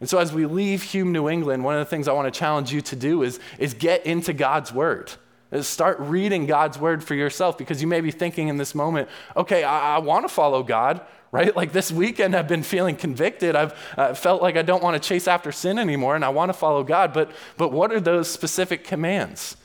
And 0.01 0.09
so, 0.09 0.19
as 0.19 0.33
we 0.33 0.47
leave 0.47 0.83
Hume, 0.83 1.13
New 1.13 1.29
England, 1.29 1.65
one 1.65 1.75
of 1.75 1.81
the 1.81 1.91
things 1.91 2.09
I 2.09 2.13
want 2.13 2.33
to 2.33 2.39
challenge 2.39 2.73
you 2.73 2.81
to 2.83 2.97
do 2.97 3.23
is, 3.23 3.39
is 3.59 3.75
get 3.75 4.05
into 4.07 4.33
God's 4.33 4.73
Word. 4.73 5.13
Is 5.51 5.67
start 5.67 5.99
reading 5.99 6.47
God's 6.47 6.79
Word 6.79 7.03
for 7.03 7.15
yourself 7.15 7.59
because 7.59 7.81
you 7.81 7.89
may 7.89 8.01
be 8.01 8.11
thinking 8.11 8.49
in 8.49 8.57
this 8.57 8.75
moment, 8.75 9.09
okay, 9.37 9.65
I, 9.65 9.97
I 9.97 9.99
want 9.99 10.25
to 10.25 10.29
follow 10.29 10.63
God, 10.63 11.01
right? 11.33 11.55
Like 11.57 11.73
this 11.73 11.91
weekend, 11.91 12.37
I've 12.37 12.49
been 12.49 12.63
feeling 12.63 12.97
convicted. 12.97 13.57
I've 13.57 13.75
uh, 13.97 14.15
felt 14.15 14.43
like 14.43 14.57
I 14.57 14.63
don't 14.63 14.83
want 14.83 15.01
to 15.01 15.07
chase 15.07 15.27
after 15.27 15.53
sin 15.53 15.79
anymore 15.79 16.17
and 16.17 16.25
I 16.25 16.29
want 16.29 16.51
to 16.51 16.55
follow 16.55 16.85
God. 16.85 17.13
But, 17.13 17.33
but 17.57 17.73
what 17.73 17.93
are 17.93 18.01
those 18.01 18.31
specific 18.31 18.85
commands? 18.85 19.57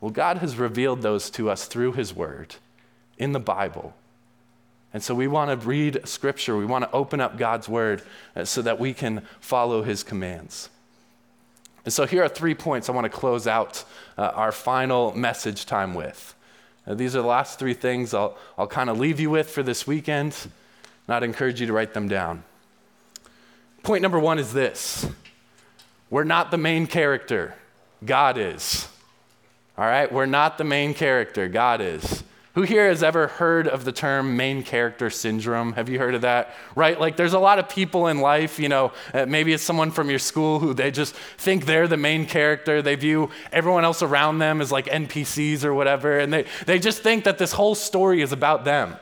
Well, 0.00 0.10
God 0.10 0.38
has 0.38 0.56
revealed 0.56 1.02
those 1.02 1.30
to 1.30 1.50
us 1.50 1.66
through 1.66 1.92
His 1.92 2.14
Word 2.14 2.56
in 3.18 3.32
the 3.32 3.40
Bible. 3.40 3.94
And 4.92 5.02
so 5.02 5.14
we 5.14 5.28
want 5.28 5.50
to 5.50 5.66
read 5.66 6.06
Scripture. 6.08 6.56
We 6.56 6.64
want 6.64 6.84
to 6.84 6.90
open 6.90 7.20
up 7.20 7.36
God's 7.38 7.68
Word 7.68 8.02
uh, 8.34 8.44
so 8.44 8.62
that 8.62 8.80
we 8.80 8.92
can 8.92 9.22
follow 9.40 9.82
His 9.82 10.02
commands. 10.02 10.68
And 11.84 11.92
so 11.94 12.06
here 12.06 12.24
are 12.24 12.28
three 12.28 12.54
points 12.54 12.88
I 12.88 12.92
want 12.92 13.04
to 13.04 13.10
close 13.10 13.46
out 13.46 13.84
uh, 14.18 14.32
our 14.34 14.52
final 14.52 15.14
message 15.16 15.66
time 15.66 15.94
with. 15.94 16.34
Uh, 16.86 16.94
these 16.94 17.14
are 17.14 17.22
the 17.22 17.28
last 17.28 17.58
three 17.58 17.74
things 17.74 18.12
I'll, 18.12 18.36
I'll 18.58 18.66
kind 18.66 18.90
of 18.90 18.98
leave 18.98 19.20
you 19.20 19.30
with 19.30 19.50
for 19.50 19.62
this 19.62 19.86
weekend, 19.86 20.36
and 21.06 21.14
I'd 21.14 21.22
encourage 21.22 21.60
you 21.60 21.66
to 21.66 21.72
write 21.72 21.94
them 21.94 22.08
down. 22.08 22.42
Point 23.82 24.02
number 24.02 24.18
one 24.18 24.38
is 24.38 24.52
this 24.52 25.06
we're 26.10 26.24
not 26.24 26.50
the 26.50 26.58
main 26.58 26.86
character, 26.86 27.54
God 28.04 28.36
is. 28.36 28.89
All 29.80 29.86
right, 29.86 30.12
we're 30.12 30.26
not 30.26 30.58
the 30.58 30.64
main 30.64 30.92
character, 30.92 31.48
God 31.48 31.80
is. 31.80 32.22
Who 32.54 32.60
here 32.64 32.88
has 32.88 33.02
ever 33.02 33.28
heard 33.28 33.66
of 33.66 33.86
the 33.86 33.92
term 33.92 34.36
main 34.36 34.62
character 34.62 35.08
syndrome? 35.08 35.72
Have 35.72 35.88
you 35.88 35.98
heard 35.98 36.14
of 36.14 36.20
that? 36.20 36.54
Right? 36.76 37.00
Like, 37.00 37.16
there's 37.16 37.32
a 37.32 37.38
lot 37.38 37.58
of 37.58 37.66
people 37.70 38.08
in 38.08 38.20
life, 38.20 38.58
you 38.58 38.68
know, 38.68 38.92
uh, 39.14 39.24
maybe 39.24 39.54
it's 39.54 39.62
someone 39.62 39.90
from 39.90 40.10
your 40.10 40.18
school 40.18 40.58
who 40.58 40.74
they 40.74 40.90
just 40.90 41.14
think 41.14 41.64
they're 41.64 41.88
the 41.88 41.96
main 41.96 42.26
character. 42.26 42.82
They 42.82 42.94
view 42.94 43.30
everyone 43.52 43.84
else 43.84 44.02
around 44.02 44.38
them 44.38 44.60
as 44.60 44.70
like 44.70 44.84
NPCs 44.84 45.64
or 45.64 45.72
whatever, 45.72 46.18
and 46.18 46.30
they, 46.30 46.44
they 46.66 46.78
just 46.78 47.02
think 47.02 47.24
that 47.24 47.38
this 47.38 47.52
whole 47.52 47.74
story 47.74 48.20
is 48.20 48.32
about 48.32 48.66
them. 48.66 48.96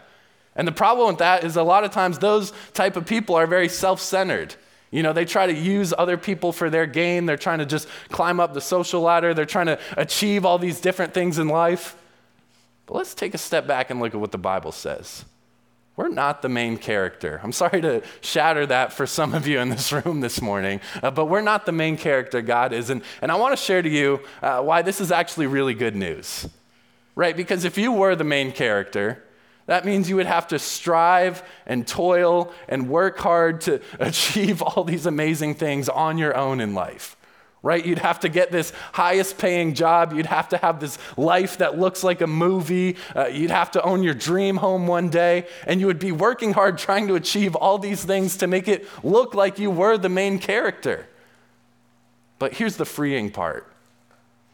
And 0.54 0.68
the 0.68 0.70
problem 0.70 1.08
with 1.08 1.18
that 1.18 1.42
is 1.42 1.56
a 1.56 1.64
lot 1.64 1.82
of 1.82 1.90
times 1.90 2.20
those 2.20 2.52
type 2.72 2.94
of 2.94 3.04
people 3.04 3.34
are 3.34 3.48
very 3.48 3.68
self 3.68 4.00
centered. 4.00 4.54
You 4.90 5.02
know, 5.02 5.12
they 5.12 5.24
try 5.24 5.46
to 5.46 5.52
use 5.52 5.92
other 5.96 6.16
people 6.16 6.52
for 6.52 6.70
their 6.70 6.86
gain. 6.86 7.26
They're 7.26 7.36
trying 7.36 7.58
to 7.58 7.66
just 7.66 7.88
climb 8.08 8.40
up 8.40 8.54
the 8.54 8.60
social 8.60 9.02
ladder. 9.02 9.34
They're 9.34 9.44
trying 9.44 9.66
to 9.66 9.78
achieve 9.96 10.46
all 10.46 10.58
these 10.58 10.80
different 10.80 11.12
things 11.12 11.38
in 11.38 11.48
life. 11.48 11.96
But 12.86 12.96
let's 12.96 13.14
take 13.14 13.34
a 13.34 13.38
step 13.38 13.66
back 13.66 13.90
and 13.90 14.00
look 14.00 14.14
at 14.14 14.20
what 14.20 14.32
the 14.32 14.38
Bible 14.38 14.72
says. 14.72 15.24
we're 15.94 16.08
not 16.08 16.42
the 16.42 16.48
main 16.48 16.78
character. 16.78 17.40
I'm 17.42 17.52
sorry 17.52 17.82
to 17.82 18.02
shatter 18.20 18.64
that 18.66 18.92
for 18.92 19.04
some 19.04 19.34
of 19.34 19.46
you 19.46 19.58
in 19.58 19.68
this 19.68 19.92
room 19.92 20.20
this 20.20 20.40
morning, 20.40 20.80
uh, 21.02 21.10
but 21.10 21.26
we're 21.26 21.42
not 21.42 21.66
the 21.66 21.72
main 21.72 21.96
character, 21.96 22.40
God 22.40 22.72
is. 22.72 22.88
And, 22.88 23.02
and 23.20 23.30
I 23.30 23.34
want 23.34 23.58
to 23.58 23.62
share 23.62 23.82
to 23.82 23.88
you 23.88 24.20
uh, 24.40 24.62
why 24.62 24.80
this 24.82 25.00
is 25.00 25.12
actually 25.12 25.48
really 25.48 25.74
good 25.74 25.96
news, 25.96 26.48
right? 27.14 27.36
Because 27.36 27.64
if 27.64 27.76
you 27.76 27.92
were 27.92 28.14
the 28.14 28.24
main 28.24 28.52
character, 28.52 29.24
that 29.68 29.84
means 29.84 30.08
you 30.08 30.16
would 30.16 30.26
have 30.26 30.48
to 30.48 30.58
strive 30.58 31.42
and 31.66 31.86
toil 31.86 32.52
and 32.70 32.88
work 32.88 33.18
hard 33.18 33.60
to 33.62 33.82
achieve 34.00 34.62
all 34.62 34.82
these 34.82 35.04
amazing 35.04 35.54
things 35.54 35.90
on 35.90 36.16
your 36.16 36.34
own 36.36 36.60
in 36.60 36.74
life 36.74 37.14
right? 37.60 37.84
You'd 37.84 37.98
have 37.98 38.20
to 38.20 38.28
get 38.28 38.52
this 38.52 38.72
highest 38.92 39.36
paying 39.36 39.74
job. 39.74 40.12
You'd 40.12 40.26
have 40.26 40.48
to 40.50 40.58
have 40.58 40.78
this 40.78 40.96
life 41.16 41.58
that 41.58 41.76
looks 41.76 42.04
like 42.04 42.20
a 42.20 42.26
movie. 42.26 42.96
Uh, 43.16 43.26
you'd 43.26 43.50
have 43.50 43.72
to 43.72 43.82
own 43.82 44.04
your 44.04 44.14
dream 44.14 44.56
home 44.56 44.86
one 44.86 45.10
day. 45.10 45.46
And 45.66 45.80
you 45.80 45.86
would 45.86 45.98
be 45.98 46.12
working 46.12 46.52
hard 46.52 46.78
trying 46.78 47.08
to 47.08 47.16
achieve 47.16 47.56
all 47.56 47.78
these 47.78 48.04
things 48.04 48.36
to 48.38 48.46
make 48.46 48.68
it 48.68 48.86
look 49.02 49.34
like 49.34 49.58
you 49.58 49.72
were 49.72 49.98
the 49.98 50.08
main 50.08 50.38
character. 50.38 51.08
But 52.38 52.54
here's 52.54 52.76
the 52.76 52.84
freeing 52.84 53.30
part 53.30 53.66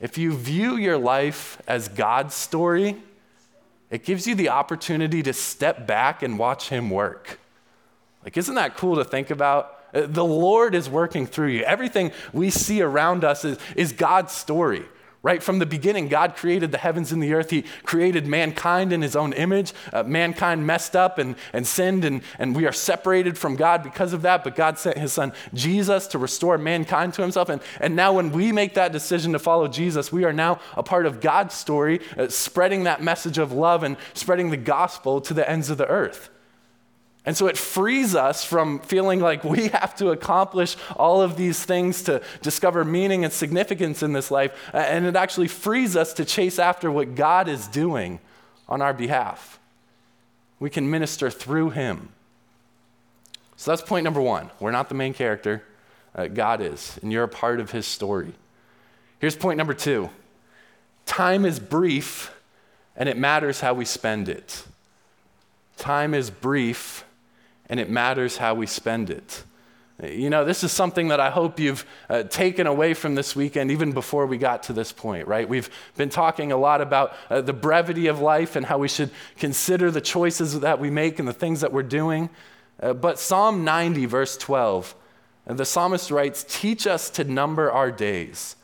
if 0.00 0.18
you 0.18 0.34
view 0.34 0.76
your 0.76 0.98
life 0.98 1.60
as 1.68 1.88
God's 1.88 2.34
story, 2.34 2.96
it 3.90 4.04
gives 4.04 4.26
you 4.26 4.34
the 4.34 4.48
opportunity 4.48 5.22
to 5.22 5.32
step 5.32 5.86
back 5.86 6.22
and 6.22 6.38
watch 6.38 6.68
Him 6.68 6.90
work. 6.90 7.38
Like, 8.24 8.36
isn't 8.36 8.54
that 8.54 8.76
cool 8.76 8.96
to 8.96 9.04
think 9.04 9.30
about? 9.30 9.78
Uh, 9.92 10.06
the 10.06 10.24
Lord 10.24 10.74
is 10.74 10.88
working 10.88 11.26
through 11.26 11.48
you. 11.48 11.62
Everything 11.62 12.10
we 12.32 12.50
see 12.50 12.82
around 12.82 13.22
us 13.22 13.44
is, 13.44 13.58
is 13.76 13.92
God's 13.92 14.32
story. 14.32 14.84
Right 15.24 15.42
from 15.42 15.58
the 15.58 15.64
beginning, 15.64 16.08
God 16.08 16.36
created 16.36 16.70
the 16.70 16.76
heavens 16.76 17.10
and 17.10 17.22
the 17.22 17.32
earth. 17.32 17.48
He 17.48 17.62
created 17.82 18.26
mankind 18.26 18.92
in 18.92 19.00
his 19.00 19.16
own 19.16 19.32
image. 19.32 19.72
Uh, 19.90 20.02
mankind 20.02 20.66
messed 20.66 20.94
up 20.94 21.16
and, 21.16 21.36
and 21.54 21.66
sinned, 21.66 22.04
and, 22.04 22.20
and 22.38 22.54
we 22.54 22.66
are 22.66 22.72
separated 22.72 23.38
from 23.38 23.56
God 23.56 23.82
because 23.82 24.12
of 24.12 24.20
that. 24.20 24.44
But 24.44 24.54
God 24.54 24.78
sent 24.78 24.98
his 24.98 25.14
son 25.14 25.32
Jesus 25.54 26.06
to 26.08 26.18
restore 26.18 26.58
mankind 26.58 27.14
to 27.14 27.22
himself. 27.22 27.48
And, 27.48 27.62
and 27.80 27.96
now, 27.96 28.12
when 28.12 28.32
we 28.32 28.52
make 28.52 28.74
that 28.74 28.92
decision 28.92 29.32
to 29.32 29.38
follow 29.38 29.66
Jesus, 29.66 30.12
we 30.12 30.24
are 30.24 30.32
now 30.32 30.60
a 30.76 30.82
part 30.82 31.06
of 31.06 31.22
God's 31.22 31.54
story, 31.54 32.00
uh, 32.18 32.28
spreading 32.28 32.84
that 32.84 33.02
message 33.02 33.38
of 33.38 33.50
love 33.50 33.82
and 33.82 33.96
spreading 34.12 34.50
the 34.50 34.58
gospel 34.58 35.22
to 35.22 35.32
the 35.32 35.48
ends 35.48 35.70
of 35.70 35.78
the 35.78 35.88
earth. 35.88 36.28
And 37.26 37.36
so 37.36 37.46
it 37.46 37.56
frees 37.56 38.14
us 38.14 38.44
from 38.44 38.80
feeling 38.80 39.20
like 39.20 39.44
we 39.44 39.68
have 39.68 39.94
to 39.96 40.10
accomplish 40.10 40.76
all 40.96 41.22
of 41.22 41.36
these 41.36 41.64
things 41.64 42.02
to 42.02 42.22
discover 42.42 42.84
meaning 42.84 43.24
and 43.24 43.32
significance 43.32 44.02
in 44.02 44.12
this 44.12 44.30
life. 44.30 44.52
And 44.72 45.06
it 45.06 45.16
actually 45.16 45.48
frees 45.48 45.96
us 45.96 46.12
to 46.14 46.24
chase 46.24 46.58
after 46.58 46.90
what 46.90 47.14
God 47.14 47.48
is 47.48 47.66
doing 47.66 48.20
on 48.68 48.82
our 48.82 48.92
behalf. 48.92 49.58
We 50.60 50.70
can 50.70 50.90
minister 50.90 51.30
through 51.30 51.70
Him. 51.70 52.10
So 53.56 53.70
that's 53.70 53.82
point 53.82 54.04
number 54.04 54.20
one. 54.20 54.50
We're 54.60 54.70
not 54.70 54.88
the 54.88 54.94
main 54.94 55.14
character, 55.14 55.64
uh, 56.14 56.26
God 56.26 56.60
is, 56.60 56.98
and 57.02 57.12
you're 57.12 57.24
a 57.24 57.28
part 57.28 57.60
of 57.60 57.70
His 57.70 57.86
story. 57.86 58.34
Here's 59.18 59.36
point 59.36 59.56
number 59.56 59.74
two 59.74 60.10
time 61.06 61.44
is 61.44 61.58
brief, 61.58 62.34
and 62.96 63.08
it 63.08 63.16
matters 63.16 63.60
how 63.60 63.74
we 63.74 63.84
spend 63.84 64.28
it. 64.28 64.64
Time 65.76 66.14
is 66.14 66.30
brief 66.30 67.03
and 67.68 67.80
it 67.80 67.90
matters 67.90 68.36
how 68.36 68.54
we 68.54 68.66
spend 68.66 69.10
it. 69.10 69.44
You 70.02 70.28
know, 70.28 70.44
this 70.44 70.64
is 70.64 70.72
something 70.72 71.08
that 71.08 71.20
I 71.20 71.30
hope 71.30 71.60
you've 71.60 71.86
uh, 72.10 72.24
taken 72.24 72.66
away 72.66 72.94
from 72.94 73.14
this 73.14 73.36
weekend, 73.36 73.70
even 73.70 73.92
before 73.92 74.26
we 74.26 74.38
got 74.38 74.64
to 74.64 74.72
this 74.72 74.90
point, 74.90 75.28
right? 75.28 75.48
We've 75.48 75.70
been 75.96 76.08
talking 76.08 76.50
a 76.50 76.56
lot 76.56 76.80
about 76.80 77.14
uh, 77.30 77.42
the 77.42 77.52
brevity 77.52 78.08
of 78.08 78.20
life 78.20 78.56
and 78.56 78.66
how 78.66 78.78
we 78.78 78.88
should 78.88 79.10
consider 79.38 79.92
the 79.92 80.00
choices 80.00 80.58
that 80.60 80.80
we 80.80 80.90
make 80.90 81.20
and 81.20 81.28
the 81.28 81.32
things 81.32 81.60
that 81.60 81.72
we're 81.72 81.84
doing. 81.84 82.28
Uh, 82.82 82.92
but 82.92 83.20
Psalm 83.20 83.62
90, 83.62 84.06
verse 84.06 84.36
12, 84.36 84.96
uh, 85.46 85.54
the 85.54 85.64
psalmist 85.64 86.10
writes, 86.10 86.44
Teach 86.48 86.88
us 86.88 87.08
to 87.10 87.22
number 87.22 87.70
our 87.70 87.92
days, 87.92 88.56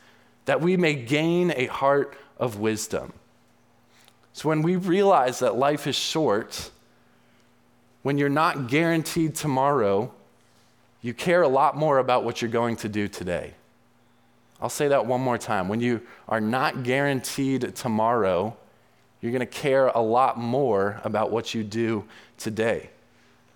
that 0.45 0.59
we 0.59 0.75
may 0.75 0.95
gain 0.95 1.53
a 1.55 1.67
heart 1.67 2.17
of 2.37 2.59
wisdom. 2.59 3.13
So 4.33 4.49
when 4.49 4.61
we 4.63 4.75
realize 4.75 5.39
that 5.39 5.55
life 5.55 5.87
is 5.87 5.95
short, 5.95 6.71
when 8.03 8.17
you're 8.17 8.29
not 8.29 8.67
guaranteed 8.67 9.35
tomorrow, 9.35 10.11
you 11.01 11.13
care 11.13 11.41
a 11.41 11.47
lot 11.47 11.75
more 11.75 11.97
about 11.97 12.23
what 12.23 12.41
you're 12.41 12.51
going 12.51 12.75
to 12.77 12.89
do 12.89 13.07
today. 13.07 13.53
I'll 14.61 14.69
say 14.69 14.89
that 14.89 15.05
one 15.05 15.21
more 15.21 15.37
time. 15.37 15.67
When 15.67 15.81
you 15.81 16.01
are 16.27 16.41
not 16.41 16.83
guaranteed 16.83 17.75
tomorrow, 17.75 18.55
you're 19.19 19.31
going 19.31 19.39
to 19.39 19.45
care 19.45 19.87
a 19.87 20.01
lot 20.01 20.37
more 20.37 21.01
about 21.03 21.31
what 21.31 21.53
you 21.53 21.63
do 21.63 22.05
today. 22.37 22.89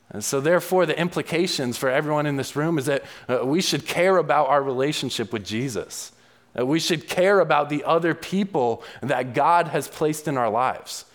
And 0.10 0.23
so, 0.23 0.39
therefore, 0.39 0.86
the 0.86 0.97
implications 0.99 1.77
for 1.77 1.89
everyone 1.89 2.25
in 2.25 2.38
this 2.38 2.55
room 2.55 2.77
is 2.77 2.86
that 2.86 3.03
uh, 3.27 3.45
we 3.45 3.62
should 3.62 3.86
care 3.86 4.17
about 4.17 4.47
our 4.47 4.62
relationship 4.62 5.34
with 5.34 5.43
Jesus. 5.43 6.12
Uh, 6.58 6.65
we 6.65 6.79
should 6.79 7.08
care 7.08 7.39
about 7.39 7.69
the 7.69 7.84
other 7.84 8.13
people 8.13 8.84
that 9.01 9.34
God 9.34 9.67
has 9.69 9.88
placed 9.88 10.27
in 10.27 10.38
our 10.38 10.49
lives 10.49 11.05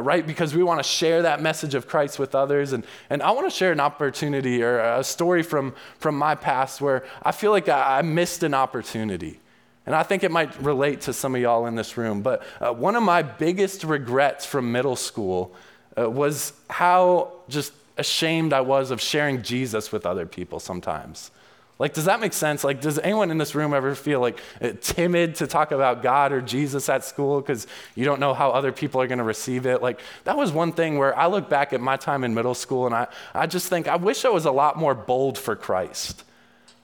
right? 0.00 0.26
Because 0.26 0.54
we 0.54 0.62
want 0.62 0.80
to 0.80 0.88
share 0.88 1.22
that 1.22 1.40
message 1.40 1.74
of 1.74 1.86
Christ 1.86 2.18
with 2.18 2.34
others. 2.34 2.72
And, 2.72 2.84
and 3.10 3.22
I 3.22 3.30
want 3.30 3.50
to 3.50 3.56
share 3.56 3.72
an 3.72 3.80
opportunity 3.80 4.62
or 4.62 4.80
a 4.80 5.04
story 5.04 5.42
from, 5.42 5.74
from 5.98 6.16
my 6.16 6.34
past 6.34 6.80
where 6.80 7.04
I 7.22 7.32
feel 7.32 7.50
like 7.50 7.68
I, 7.68 7.98
I 7.98 8.02
missed 8.02 8.42
an 8.42 8.54
opportunity. 8.54 9.40
And 9.86 9.94
I 9.94 10.02
think 10.02 10.24
it 10.24 10.30
might 10.30 10.60
relate 10.62 11.02
to 11.02 11.12
some 11.12 11.34
of 11.34 11.40
y'all 11.40 11.66
in 11.66 11.74
this 11.74 11.96
room. 11.96 12.22
But 12.22 12.42
uh, 12.60 12.72
one 12.72 12.96
of 12.96 13.02
my 13.02 13.22
biggest 13.22 13.84
regrets 13.84 14.46
from 14.46 14.72
middle 14.72 14.96
school 14.96 15.54
uh, 15.98 16.08
was 16.08 16.54
how 16.70 17.32
just 17.48 17.72
ashamed 17.96 18.52
I 18.52 18.62
was 18.62 18.90
of 18.90 19.00
sharing 19.00 19.42
Jesus 19.42 19.92
with 19.92 20.06
other 20.06 20.26
people 20.26 20.58
sometimes. 20.58 21.30
Like, 21.78 21.92
does 21.92 22.04
that 22.04 22.20
make 22.20 22.32
sense? 22.32 22.62
Like, 22.62 22.80
does 22.80 23.00
anyone 23.00 23.32
in 23.32 23.38
this 23.38 23.54
room 23.54 23.74
ever 23.74 23.96
feel 23.96 24.20
like 24.20 24.40
uh, 24.60 24.70
timid 24.80 25.34
to 25.36 25.46
talk 25.48 25.72
about 25.72 26.02
God 26.02 26.32
or 26.32 26.40
Jesus 26.40 26.88
at 26.88 27.04
school 27.04 27.40
because 27.40 27.66
you 27.96 28.04
don't 28.04 28.20
know 28.20 28.32
how 28.32 28.50
other 28.50 28.70
people 28.70 29.00
are 29.00 29.08
going 29.08 29.18
to 29.18 29.24
receive 29.24 29.66
it? 29.66 29.82
Like, 29.82 30.00
that 30.22 30.36
was 30.36 30.52
one 30.52 30.70
thing 30.70 30.98
where 30.98 31.18
I 31.18 31.26
look 31.26 31.48
back 31.48 31.72
at 31.72 31.80
my 31.80 31.96
time 31.96 32.22
in 32.22 32.32
middle 32.32 32.54
school 32.54 32.86
and 32.86 32.94
I, 32.94 33.08
I 33.34 33.46
just 33.46 33.68
think, 33.68 33.88
I 33.88 33.96
wish 33.96 34.24
I 34.24 34.28
was 34.28 34.44
a 34.44 34.52
lot 34.52 34.76
more 34.76 34.94
bold 34.94 35.36
for 35.36 35.56
Christ. 35.56 36.22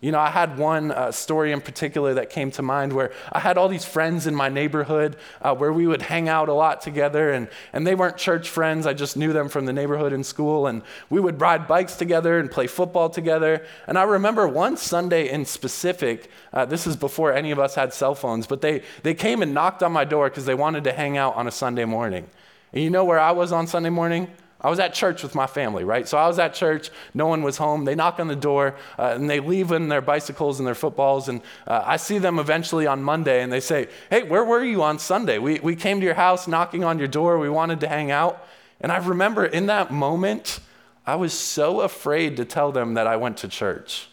You 0.02 0.12
know, 0.12 0.18
I 0.18 0.30
had 0.30 0.56
one 0.56 0.92
uh, 0.92 1.12
story 1.12 1.52
in 1.52 1.60
particular 1.60 2.14
that 2.14 2.30
came 2.30 2.50
to 2.52 2.62
mind 2.62 2.94
where 2.94 3.12
I 3.30 3.38
had 3.38 3.58
all 3.58 3.68
these 3.68 3.84
friends 3.84 4.26
in 4.26 4.34
my 4.34 4.48
neighborhood 4.48 5.16
uh, 5.42 5.54
where 5.54 5.74
we 5.74 5.86
would 5.86 6.00
hang 6.00 6.26
out 6.26 6.48
a 6.48 6.54
lot 6.54 6.80
together, 6.80 7.30
and, 7.32 7.48
and 7.74 7.86
they 7.86 7.94
weren't 7.94 8.16
church 8.16 8.48
friends. 8.48 8.86
I 8.86 8.94
just 8.94 9.14
knew 9.14 9.34
them 9.34 9.50
from 9.50 9.66
the 9.66 9.74
neighborhood 9.74 10.14
in 10.14 10.24
school, 10.24 10.66
and 10.66 10.80
we 11.10 11.20
would 11.20 11.38
ride 11.38 11.68
bikes 11.68 11.96
together 11.96 12.38
and 12.38 12.50
play 12.50 12.66
football 12.66 13.10
together. 13.10 13.62
And 13.86 13.98
I 13.98 14.04
remember 14.04 14.48
one 14.48 14.78
Sunday 14.78 15.28
in 15.28 15.44
specific, 15.44 16.30
uh, 16.54 16.64
this 16.64 16.86
is 16.86 16.96
before 16.96 17.34
any 17.34 17.50
of 17.50 17.58
us 17.58 17.74
had 17.74 17.92
cell 17.92 18.14
phones, 18.14 18.46
but 18.46 18.62
they, 18.62 18.82
they 19.02 19.12
came 19.12 19.42
and 19.42 19.52
knocked 19.52 19.82
on 19.82 19.92
my 19.92 20.06
door 20.06 20.30
because 20.30 20.46
they 20.46 20.54
wanted 20.54 20.84
to 20.84 20.92
hang 20.92 21.18
out 21.18 21.36
on 21.36 21.46
a 21.46 21.50
Sunday 21.52 21.84
morning. 21.84 22.26
And 22.72 22.82
you 22.82 22.88
know 22.88 23.04
where 23.04 23.20
I 23.20 23.32
was 23.32 23.52
on 23.52 23.66
Sunday 23.66 23.90
morning? 23.90 24.30
I 24.62 24.68
was 24.68 24.78
at 24.78 24.92
church 24.92 25.22
with 25.22 25.34
my 25.34 25.46
family, 25.46 25.84
right? 25.84 26.06
So 26.06 26.18
I 26.18 26.26
was 26.26 26.38
at 26.38 26.52
church, 26.52 26.90
no 27.14 27.26
one 27.26 27.42
was 27.42 27.56
home. 27.56 27.86
They 27.86 27.94
knock 27.94 28.20
on 28.20 28.28
the 28.28 28.36
door 28.36 28.76
uh, 28.98 29.14
and 29.14 29.28
they 29.28 29.40
leave 29.40 29.72
in 29.72 29.88
their 29.88 30.02
bicycles 30.02 30.60
and 30.60 30.66
their 30.66 30.74
footballs. 30.74 31.28
And 31.28 31.40
uh, 31.66 31.82
I 31.86 31.96
see 31.96 32.18
them 32.18 32.38
eventually 32.38 32.86
on 32.86 33.02
Monday 33.02 33.42
and 33.42 33.50
they 33.50 33.60
say, 33.60 33.88
Hey, 34.10 34.22
where 34.22 34.44
were 34.44 34.62
you 34.62 34.82
on 34.82 34.98
Sunday? 34.98 35.38
We, 35.38 35.60
we 35.60 35.76
came 35.76 36.00
to 36.00 36.04
your 36.04 36.14
house 36.14 36.46
knocking 36.46 36.84
on 36.84 36.98
your 36.98 37.08
door. 37.08 37.38
We 37.38 37.48
wanted 37.48 37.80
to 37.80 37.88
hang 37.88 38.10
out. 38.10 38.46
And 38.82 38.92
I 38.92 38.98
remember 38.98 39.46
in 39.46 39.66
that 39.66 39.90
moment, 39.90 40.60
I 41.06 41.16
was 41.16 41.32
so 41.32 41.80
afraid 41.80 42.36
to 42.36 42.44
tell 42.44 42.70
them 42.70 42.94
that 42.94 43.06
I 43.06 43.16
went 43.16 43.38
to 43.38 43.48
church. 43.48 44.09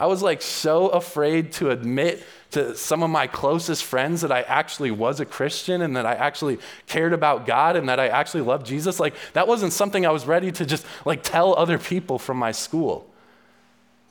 I 0.00 0.06
was 0.06 0.22
like 0.22 0.40
so 0.40 0.88
afraid 0.88 1.52
to 1.52 1.68
admit 1.68 2.24
to 2.52 2.74
some 2.74 3.02
of 3.02 3.10
my 3.10 3.26
closest 3.26 3.84
friends 3.84 4.22
that 4.22 4.32
I 4.32 4.40
actually 4.40 4.90
was 4.90 5.20
a 5.20 5.26
Christian 5.26 5.82
and 5.82 5.94
that 5.94 6.06
I 6.06 6.14
actually 6.14 6.58
cared 6.86 7.12
about 7.12 7.46
God 7.46 7.76
and 7.76 7.86
that 7.90 8.00
I 8.00 8.08
actually 8.08 8.40
loved 8.40 8.64
Jesus. 8.64 8.98
Like 8.98 9.14
that 9.34 9.46
wasn't 9.46 9.74
something 9.74 10.06
I 10.06 10.10
was 10.10 10.26
ready 10.26 10.50
to 10.52 10.64
just 10.64 10.86
like 11.04 11.22
tell 11.22 11.54
other 11.54 11.78
people 11.78 12.18
from 12.18 12.38
my 12.38 12.50
school. 12.50 13.06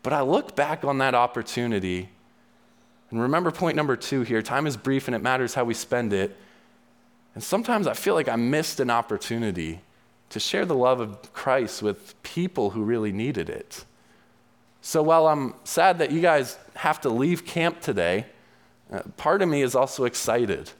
But 0.04 0.14
I 0.14 0.22
look 0.22 0.56
back 0.56 0.84
on 0.84 1.00
that 1.00 1.16
opportunity 1.16 2.10
and 3.10 3.20
remember 3.20 3.50
point 3.50 3.76
number 3.76 3.96
two 3.96 4.22
here 4.22 4.44
time 4.44 4.68
is 4.68 4.78
brief 4.78 5.08
and 5.08 5.16
it 5.16 5.24
matters 5.24 5.56
how 5.56 5.64
we 5.64 5.74
spend 5.74 6.14
it. 6.14 6.38
And 7.34 7.44
sometimes 7.44 7.88
I 7.88 7.94
feel 7.94 8.14
like 8.14 8.30
I 8.30 8.36
missed 8.36 8.80
an 8.80 8.92
opportunity 8.92 9.82
to 10.30 10.40
share 10.40 10.68
the 10.68 10.76
love 10.76 11.00
of 11.00 11.34
Christ 11.34 11.82
with 11.82 12.22
people 12.22 12.70
who 12.70 12.84
really 12.84 13.12
needed 13.12 13.50
it. 13.50 13.86
So 14.82 15.04
while 15.04 15.28
I'm 15.28 15.54
sad 15.64 16.00
that 16.00 16.12
you 16.12 16.22
guys 16.22 16.58
have 16.76 17.02
to 17.02 17.10
leave 17.10 17.46
camp 17.46 17.82
today, 17.82 18.26
uh, 18.92 19.02
part 19.18 19.42
of 19.42 19.50
me 19.50 19.62
is 19.62 19.76
also 19.76 20.06
excited 20.06 20.72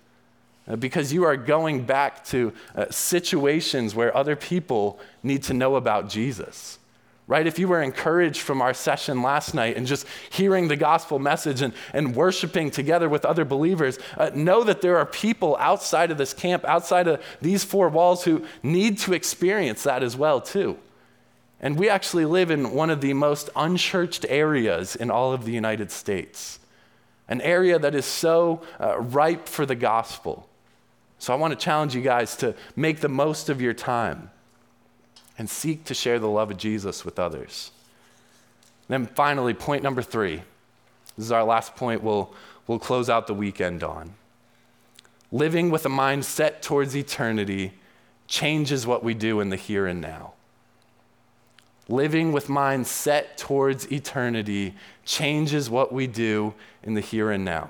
uh, 0.68 0.76
because 0.76 1.12
you 1.12 1.26
are 1.26 1.36
going 1.36 1.84
back 1.84 2.24
to 2.26 2.54
uh, 2.76 2.86
situations 2.90 3.94
where 3.94 4.16
other 4.16 4.36
people 4.36 5.00
need 5.22 5.44
to 5.44 5.54
know 5.54 5.76
about 5.76 6.10
Jesus. 6.10 6.80
Right? 7.28 7.46
If 7.46 7.60
you 7.60 7.68
were 7.68 7.84
encouraged 7.84 8.42
from 8.42 8.60
our 8.60 8.74
session 8.74 9.22
last 9.22 9.54
night 9.54 9.78
and 9.78 9.86
just 9.86 10.08
hearing 10.32 10.68
the 10.68 10.76
gospel 10.76 11.20
message 11.20 11.62
and, 11.62 11.76
and 11.94 12.16
worshiping 12.16 12.72
together 12.72 13.08
with 13.08 13.24
other 13.24 13.46
believers, 13.46 14.00
know 14.34 14.64
that 14.64 14.82
there 14.82 14.98
are 14.98 15.06
people 15.06 15.56
outside 15.60 16.10
of 16.10 16.18
this 16.18 16.34
camp, 16.34 16.66
outside 16.66 17.08
of 17.08 17.22
these 17.40 17.64
four 17.64 17.88
walls, 17.90 18.24
who 18.24 18.44
need 18.64 18.98
to 19.00 19.14
experience 19.14 19.84
that 19.84 20.02
as 20.02 20.18
well, 20.18 20.42
too. 20.42 20.80
And 21.62 21.78
we 21.78 21.90
actually 21.90 22.26
live 22.26 22.52
in 22.52 22.72
one 22.72 22.90
of 22.90 23.02
the 23.02 23.14
most 23.14 23.50
unchurched 23.56 24.26
areas 24.30 24.96
in 24.96 25.12
all 25.12 25.34
of 25.34 25.46
the 25.46 25.52
United 25.52 25.92
States, 25.92 26.60
an 27.28 27.42
area 27.42 27.78
that 27.78 27.96
is 27.96 28.06
so 28.06 28.62
uh, 28.80 29.00
ripe 29.00 29.48
for 29.48 29.66
the 29.66 29.76
gospel. 29.76 30.48
So 31.18 31.34
I 31.34 31.36
want 31.36 31.52
to 31.52 31.64
challenge 31.64 31.96
you 31.96 32.02
guys 32.02 32.38
to 32.38 32.56
make 32.78 33.02
the 33.02 33.10
most 33.10 33.50
of 33.50 33.62
your 33.62 33.74
time 33.74 34.32
and 35.38 35.50
seek 35.50 35.84
to 35.86 35.94
share 35.94 36.18
the 36.18 36.30
love 36.30 36.52
of 36.52 36.58
Jesus 36.58 37.04
with 37.04 37.20
others. 37.20 37.72
Then 38.88 39.06
finally, 39.06 39.54
point 39.54 39.84
number 39.84 40.02
three. 40.02 40.42
This 41.18 41.26
is 41.26 41.32
our 41.32 41.44
last 41.44 41.76
point 41.76 42.02
we'll, 42.02 42.34
we'll 42.68 42.80
close 42.80 43.10
out 43.10 43.28
the 43.28 43.34
weekend 43.34 43.84
on. 43.84 44.14
Living 45.32 45.70
with 45.70 45.86
a 45.86 45.90
mind 45.90 46.24
set 46.24 46.62
towards 46.62 46.96
eternity 46.96 47.74
changes 48.28 48.88
what 48.88 49.04
we 49.04 49.14
do 49.14 49.42
in 49.42 49.50
the 49.50 49.56
here 49.58 49.86
and 49.86 50.00
now. 50.00 50.34
Living 51.90 52.32
with 52.32 52.50
minds 52.50 52.88
set 52.88 53.36
towards 53.36 53.92
eternity 53.92 54.76
changes 55.06 55.72
what 55.72 55.92
we 55.92 56.06
do 56.06 56.54
in 56.84 56.94
the 56.94 57.02
here 57.02 57.32
and 57.32 57.44
now. 57.44 57.70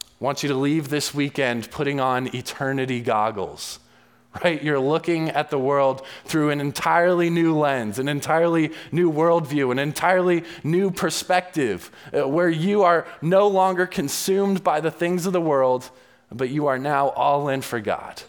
I 0.00 0.24
want 0.24 0.44
you 0.44 0.48
to 0.50 0.54
leave 0.54 0.88
this 0.88 1.12
weekend 1.12 1.68
putting 1.72 1.98
on 1.98 2.32
eternity 2.36 3.00
goggles, 3.00 3.80
right? 4.44 4.62
You're 4.62 4.78
looking 4.78 5.28
at 5.28 5.50
the 5.50 5.58
world 5.58 6.06
through 6.24 6.50
an 6.50 6.60
entirely 6.60 7.30
new 7.30 7.58
lens, 7.58 7.98
an 7.98 8.06
entirely 8.06 8.70
new 8.92 9.10
worldview, 9.10 9.72
an 9.72 9.80
entirely 9.80 10.44
new 10.62 10.92
perspective, 10.92 11.90
uh, 12.16 12.28
where 12.28 12.48
you 12.48 12.84
are 12.84 13.08
no 13.20 13.48
longer 13.48 13.86
consumed 13.86 14.62
by 14.62 14.80
the 14.80 14.92
things 14.92 15.26
of 15.26 15.32
the 15.32 15.40
world, 15.40 15.90
but 16.30 16.48
you 16.48 16.68
are 16.68 16.78
now 16.78 17.08
all 17.08 17.48
in 17.48 17.60
for 17.60 17.80
God. 17.80 18.22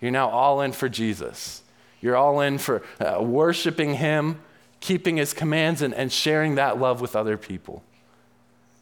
You're 0.00 0.10
now 0.10 0.28
all 0.28 0.60
in 0.60 0.72
for 0.72 0.88
Jesus. 0.88 1.62
You're 2.00 2.16
all 2.16 2.40
in 2.40 2.58
for 2.58 2.82
uh, 2.98 3.22
worshiping 3.22 3.94
Him, 3.94 4.40
keeping 4.80 5.16
His 5.16 5.32
commands, 5.32 5.82
and, 5.82 5.94
and 5.94 6.12
sharing 6.12 6.54
that 6.54 6.78
love 6.78 7.00
with 7.00 7.14
other 7.14 7.36
people. 7.36 7.82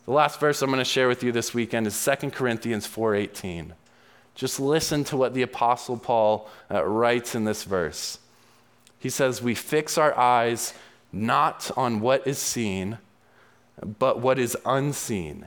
The 0.09 0.13
last 0.13 0.41
verse 0.41 0.63
I'm 0.63 0.71
going 0.71 0.79
to 0.79 0.85
share 0.87 1.09
with 1.09 1.23
you 1.23 1.33
this 1.33 1.53
weekend 1.53 1.87
is 1.87 2.03
2 2.03 2.31
Corinthians 2.31 2.87
4:18. 2.87 3.73
Just 4.35 4.61
listen 4.61 5.05
to 5.05 5.17
what 5.17 5.35
the 5.35 5.43
apostle 5.43 5.99
Paul 5.99 6.49
uh, 6.71 6.83
writes 6.85 7.35
in 7.35 7.45
this 7.45 7.65
verse. 7.65 8.19
He 8.99 9.11
says, 9.11 9.43
"We 9.43 9.55
fix 9.55 9.99
our 9.99 10.17
eyes 10.17 10.73
not 11.13 11.71
on 11.77 12.01
what 12.01 12.27
is 12.27 12.39
seen, 12.39 12.99
but 13.99 14.21
what 14.21 14.39
is 14.39 14.57
unseen. 14.65 15.47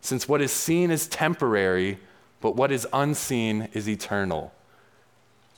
Since 0.00 0.28
what 0.28 0.42
is 0.42 0.52
seen 0.52 0.90
is 0.90 1.06
temporary, 1.06 1.98
but 2.40 2.56
what 2.56 2.70
is 2.70 2.86
unseen 2.92 3.68
is 3.72 3.88
eternal." 3.88 4.52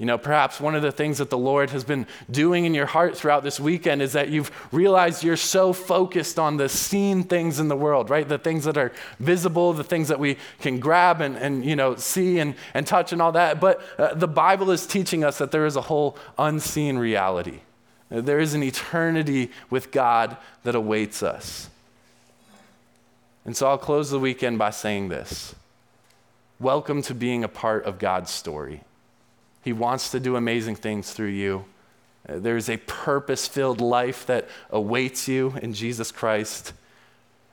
You 0.00 0.06
know, 0.06 0.16
perhaps 0.16 0.58
one 0.58 0.74
of 0.74 0.80
the 0.80 0.92
things 0.92 1.18
that 1.18 1.28
the 1.28 1.36
Lord 1.36 1.68
has 1.70 1.84
been 1.84 2.06
doing 2.30 2.64
in 2.64 2.72
your 2.72 2.86
heart 2.86 3.18
throughout 3.18 3.42
this 3.42 3.60
weekend 3.60 4.00
is 4.00 4.14
that 4.14 4.30
you've 4.30 4.50
realized 4.72 5.22
you're 5.22 5.36
so 5.36 5.74
focused 5.74 6.38
on 6.38 6.56
the 6.56 6.70
seen 6.70 7.22
things 7.22 7.60
in 7.60 7.68
the 7.68 7.76
world, 7.76 8.08
right? 8.08 8.26
The 8.26 8.38
things 8.38 8.64
that 8.64 8.78
are 8.78 8.92
visible, 9.18 9.74
the 9.74 9.84
things 9.84 10.08
that 10.08 10.18
we 10.18 10.38
can 10.60 10.80
grab 10.80 11.20
and, 11.20 11.36
and 11.36 11.62
you 11.66 11.76
know, 11.76 11.96
see 11.96 12.38
and, 12.38 12.54
and 12.72 12.86
touch 12.86 13.12
and 13.12 13.20
all 13.20 13.32
that. 13.32 13.60
But 13.60 13.82
uh, 13.98 14.14
the 14.14 14.26
Bible 14.26 14.70
is 14.70 14.86
teaching 14.86 15.22
us 15.22 15.36
that 15.36 15.50
there 15.50 15.66
is 15.66 15.76
a 15.76 15.82
whole 15.82 16.16
unseen 16.38 16.96
reality. 16.96 17.60
There 18.08 18.40
is 18.40 18.54
an 18.54 18.62
eternity 18.62 19.50
with 19.68 19.92
God 19.92 20.38
that 20.62 20.74
awaits 20.74 21.22
us. 21.22 21.68
And 23.44 23.54
so 23.54 23.68
I'll 23.68 23.76
close 23.76 24.08
the 24.08 24.18
weekend 24.18 24.58
by 24.58 24.70
saying 24.70 25.10
this 25.10 25.54
Welcome 26.58 27.02
to 27.02 27.14
being 27.14 27.44
a 27.44 27.48
part 27.48 27.84
of 27.84 27.98
God's 27.98 28.30
story. 28.30 28.80
He 29.62 29.72
wants 29.72 30.10
to 30.10 30.20
do 30.20 30.36
amazing 30.36 30.76
things 30.76 31.12
through 31.12 31.28
you. 31.28 31.64
Uh, 32.28 32.38
there's 32.38 32.68
a 32.68 32.76
purpose 32.78 33.46
filled 33.46 33.80
life 33.80 34.26
that 34.26 34.48
awaits 34.70 35.28
you 35.28 35.54
in 35.62 35.72
Jesus 35.72 36.12
Christ. 36.12 36.72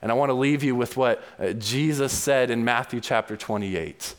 And 0.00 0.12
I 0.12 0.14
want 0.14 0.30
to 0.30 0.34
leave 0.34 0.62
you 0.62 0.74
with 0.74 0.96
what 0.96 1.22
uh, 1.38 1.52
Jesus 1.52 2.12
said 2.12 2.50
in 2.50 2.64
Matthew 2.64 3.00
chapter 3.00 3.36
28. 3.36 4.14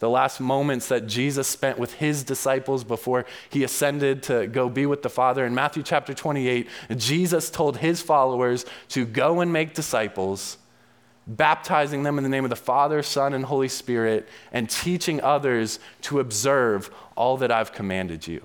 The 0.00 0.10
last 0.10 0.40
moments 0.40 0.88
that 0.88 1.06
Jesus 1.06 1.46
spent 1.46 1.78
with 1.78 1.94
his 1.94 2.24
disciples 2.24 2.84
before 2.84 3.26
he 3.50 3.64
ascended 3.64 4.22
to 4.24 4.46
go 4.46 4.70
be 4.70 4.86
with 4.86 5.02
the 5.02 5.10
Father. 5.10 5.44
In 5.44 5.54
Matthew 5.54 5.82
chapter 5.82 6.14
28, 6.14 6.66
Jesus 6.96 7.50
told 7.50 7.76
his 7.76 8.00
followers 8.00 8.64
to 8.88 9.04
go 9.04 9.40
and 9.40 9.52
make 9.52 9.74
disciples 9.74 10.56
baptizing 11.36 12.02
them 12.02 12.18
in 12.18 12.24
the 12.24 12.30
name 12.30 12.44
of 12.44 12.50
the 12.50 12.56
Father, 12.56 13.02
Son, 13.02 13.32
and 13.32 13.44
Holy 13.44 13.68
Spirit, 13.68 14.28
and 14.52 14.68
teaching 14.68 15.20
others 15.22 15.78
to 16.02 16.18
observe 16.18 16.90
all 17.16 17.36
that 17.36 17.52
I've 17.52 17.72
commanded 17.72 18.26
you. 18.26 18.44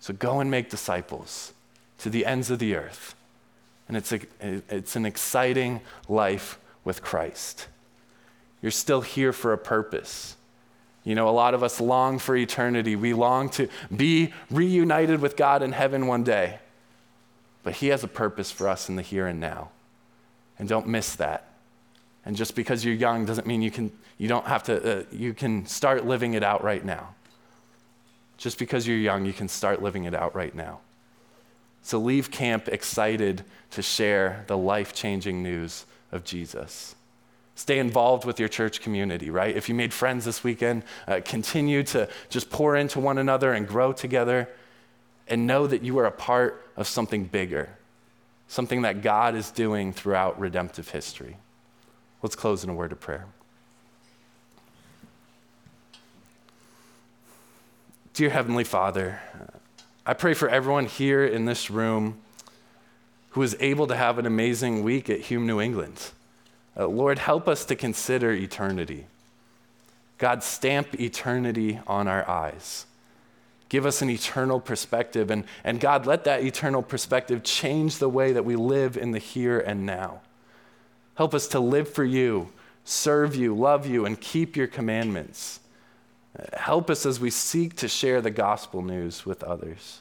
So 0.00 0.12
go 0.12 0.40
and 0.40 0.50
make 0.50 0.68
disciples 0.68 1.52
to 1.98 2.10
the 2.10 2.26
ends 2.26 2.50
of 2.50 2.58
the 2.58 2.74
earth. 2.74 3.14
And 3.86 3.96
it's, 3.96 4.12
a, 4.12 4.20
it's 4.40 4.96
an 4.96 5.06
exciting 5.06 5.80
life 6.08 6.58
with 6.84 7.02
Christ. 7.02 7.68
You're 8.60 8.72
still 8.72 9.02
here 9.02 9.32
for 9.32 9.52
a 9.52 9.58
purpose. 9.58 10.36
You 11.04 11.14
know, 11.14 11.28
a 11.28 11.30
lot 11.30 11.54
of 11.54 11.62
us 11.62 11.80
long 11.80 12.18
for 12.18 12.34
eternity. 12.34 12.96
We 12.96 13.12
long 13.12 13.48
to 13.50 13.68
be 13.94 14.32
reunited 14.50 15.20
with 15.20 15.36
God 15.36 15.62
in 15.62 15.72
heaven 15.72 16.06
one 16.06 16.24
day. 16.24 16.58
But 17.62 17.74
He 17.76 17.88
has 17.88 18.02
a 18.02 18.08
purpose 18.08 18.50
for 18.50 18.68
us 18.68 18.88
in 18.88 18.96
the 18.96 19.02
here 19.02 19.26
and 19.26 19.38
now. 19.38 19.70
And 20.58 20.68
don't 20.68 20.86
miss 20.86 21.16
that. 21.16 21.54
And 22.24 22.36
just 22.36 22.54
because 22.54 22.84
you're 22.84 22.94
young 22.94 23.26
doesn't 23.26 23.46
mean 23.46 23.62
you, 23.62 23.70
can, 23.70 23.92
you 24.18 24.28
don't 24.28 24.46
have 24.46 24.62
to, 24.64 25.00
uh, 25.00 25.04
you 25.10 25.34
can 25.34 25.66
start 25.66 26.06
living 26.06 26.34
it 26.34 26.42
out 26.42 26.64
right 26.64 26.84
now. 26.84 27.14
Just 28.38 28.58
because 28.58 28.86
you're 28.86 28.96
young, 28.96 29.26
you 29.26 29.32
can 29.32 29.48
start 29.48 29.82
living 29.82 30.04
it 30.04 30.14
out 30.14 30.34
right 30.34 30.54
now. 30.54 30.80
So 31.82 31.98
leave 31.98 32.30
camp 32.30 32.68
excited 32.68 33.44
to 33.72 33.82
share 33.82 34.44
the 34.46 34.56
life 34.56 34.94
changing 34.94 35.42
news 35.42 35.84
of 36.12 36.24
Jesus. 36.24 36.94
Stay 37.56 37.78
involved 37.78 38.24
with 38.24 38.40
your 38.40 38.48
church 38.48 38.80
community, 38.80 39.30
right? 39.30 39.54
If 39.54 39.68
you 39.68 39.74
made 39.74 39.92
friends 39.92 40.24
this 40.24 40.42
weekend, 40.42 40.82
uh, 41.06 41.20
continue 41.24 41.82
to 41.84 42.08
just 42.28 42.50
pour 42.50 42.74
into 42.74 42.98
one 42.98 43.18
another 43.18 43.52
and 43.52 43.68
grow 43.68 43.92
together 43.92 44.48
and 45.28 45.46
know 45.46 45.66
that 45.66 45.82
you 45.82 45.98
are 45.98 46.06
a 46.06 46.10
part 46.10 46.66
of 46.76 46.88
something 46.88 47.24
bigger 47.24 47.68
something 48.54 48.82
that 48.82 49.02
God 49.02 49.34
is 49.34 49.50
doing 49.50 49.92
throughout 49.92 50.38
redemptive 50.38 50.88
history. 50.90 51.38
Let's 52.22 52.36
close 52.36 52.62
in 52.62 52.70
a 52.70 52.72
word 52.72 52.92
of 52.92 53.00
prayer. 53.00 53.26
Dear 58.12 58.30
Heavenly 58.30 58.62
Father, 58.62 59.18
I 60.06 60.14
pray 60.14 60.34
for 60.34 60.48
everyone 60.48 60.86
here 60.86 61.26
in 61.26 61.46
this 61.46 61.68
room 61.68 62.18
who 63.30 63.42
is 63.42 63.56
able 63.58 63.88
to 63.88 63.96
have 63.96 64.20
an 64.20 64.24
amazing 64.24 64.84
week 64.84 65.10
at 65.10 65.18
Hume 65.22 65.48
New 65.48 65.60
England. 65.60 66.12
Uh, 66.76 66.86
Lord, 66.86 67.18
help 67.18 67.48
us 67.48 67.64
to 67.64 67.74
consider 67.74 68.30
eternity. 68.30 69.06
God, 70.18 70.44
stamp 70.44 71.00
eternity 71.00 71.80
on 71.88 72.06
our 72.06 72.28
eyes. 72.30 72.86
Give 73.68 73.86
us 73.86 74.02
an 74.02 74.10
eternal 74.10 74.60
perspective. 74.60 75.30
And, 75.30 75.44
and 75.64 75.80
God, 75.80 76.06
let 76.06 76.24
that 76.24 76.44
eternal 76.44 76.82
perspective 76.82 77.42
change 77.42 77.98
the 77.98 78.08
way 78.08 78.32
that 78.32 78.44
we 78.44 78.56
live 78.56 78.96
in 78.96 79.12
the 79.12 79.18
here 79.18 79.58
and 79.58 79.86
now. 79.86 80.20
Help 81.14 81.34
us 81.34 81.48
to 81.48 81.60
live 81.60 81.88
for 81.88 82.04
you, 82.04 82.52
serve 82.84 83.34
you, 83.34 83.54
love 83.54 83.86
you, 83.86 84.04
and 84.04 84.20
keep 84.20 84.56
your 84.56 84.66
commandments. 84.66 85.60
Help 86.54 86.90
us 86.90 87.06
as 87.06 87.20
we 87.20 87.30
seek 87.30 87.76
to 87.76 87.88
share 87.88 88.20
the 88.20 88.30
gospel 88.30 88.82
news 88.82 89.24
with 89.24 89.42
others. 89.42 90.00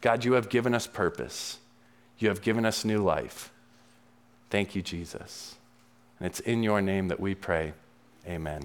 God, 0.00 0.24
you 0.24 0.32
have 0.32 0.48
given 0.48 0.74
us 0.74 0.86
purpose. 0.86 1.58
You 2.18 2.28
have 2.28 2.40
given 2.40 2.64
us 2.64 2.84
new 2.84 3.02
life. 3.02 3.52
Thank 4.50 4.74
you, 4.74 4.82
Jesus. 4.82 5.56
And 6.18 6.26
it's 6.26 6.40
in 6.40 6.62
your 6.62 6.80
name 6.80 7.08
that 7.08 7.20
we 7.20 7.34
pray. 7.34 7.74
Amen. 8.26 8.62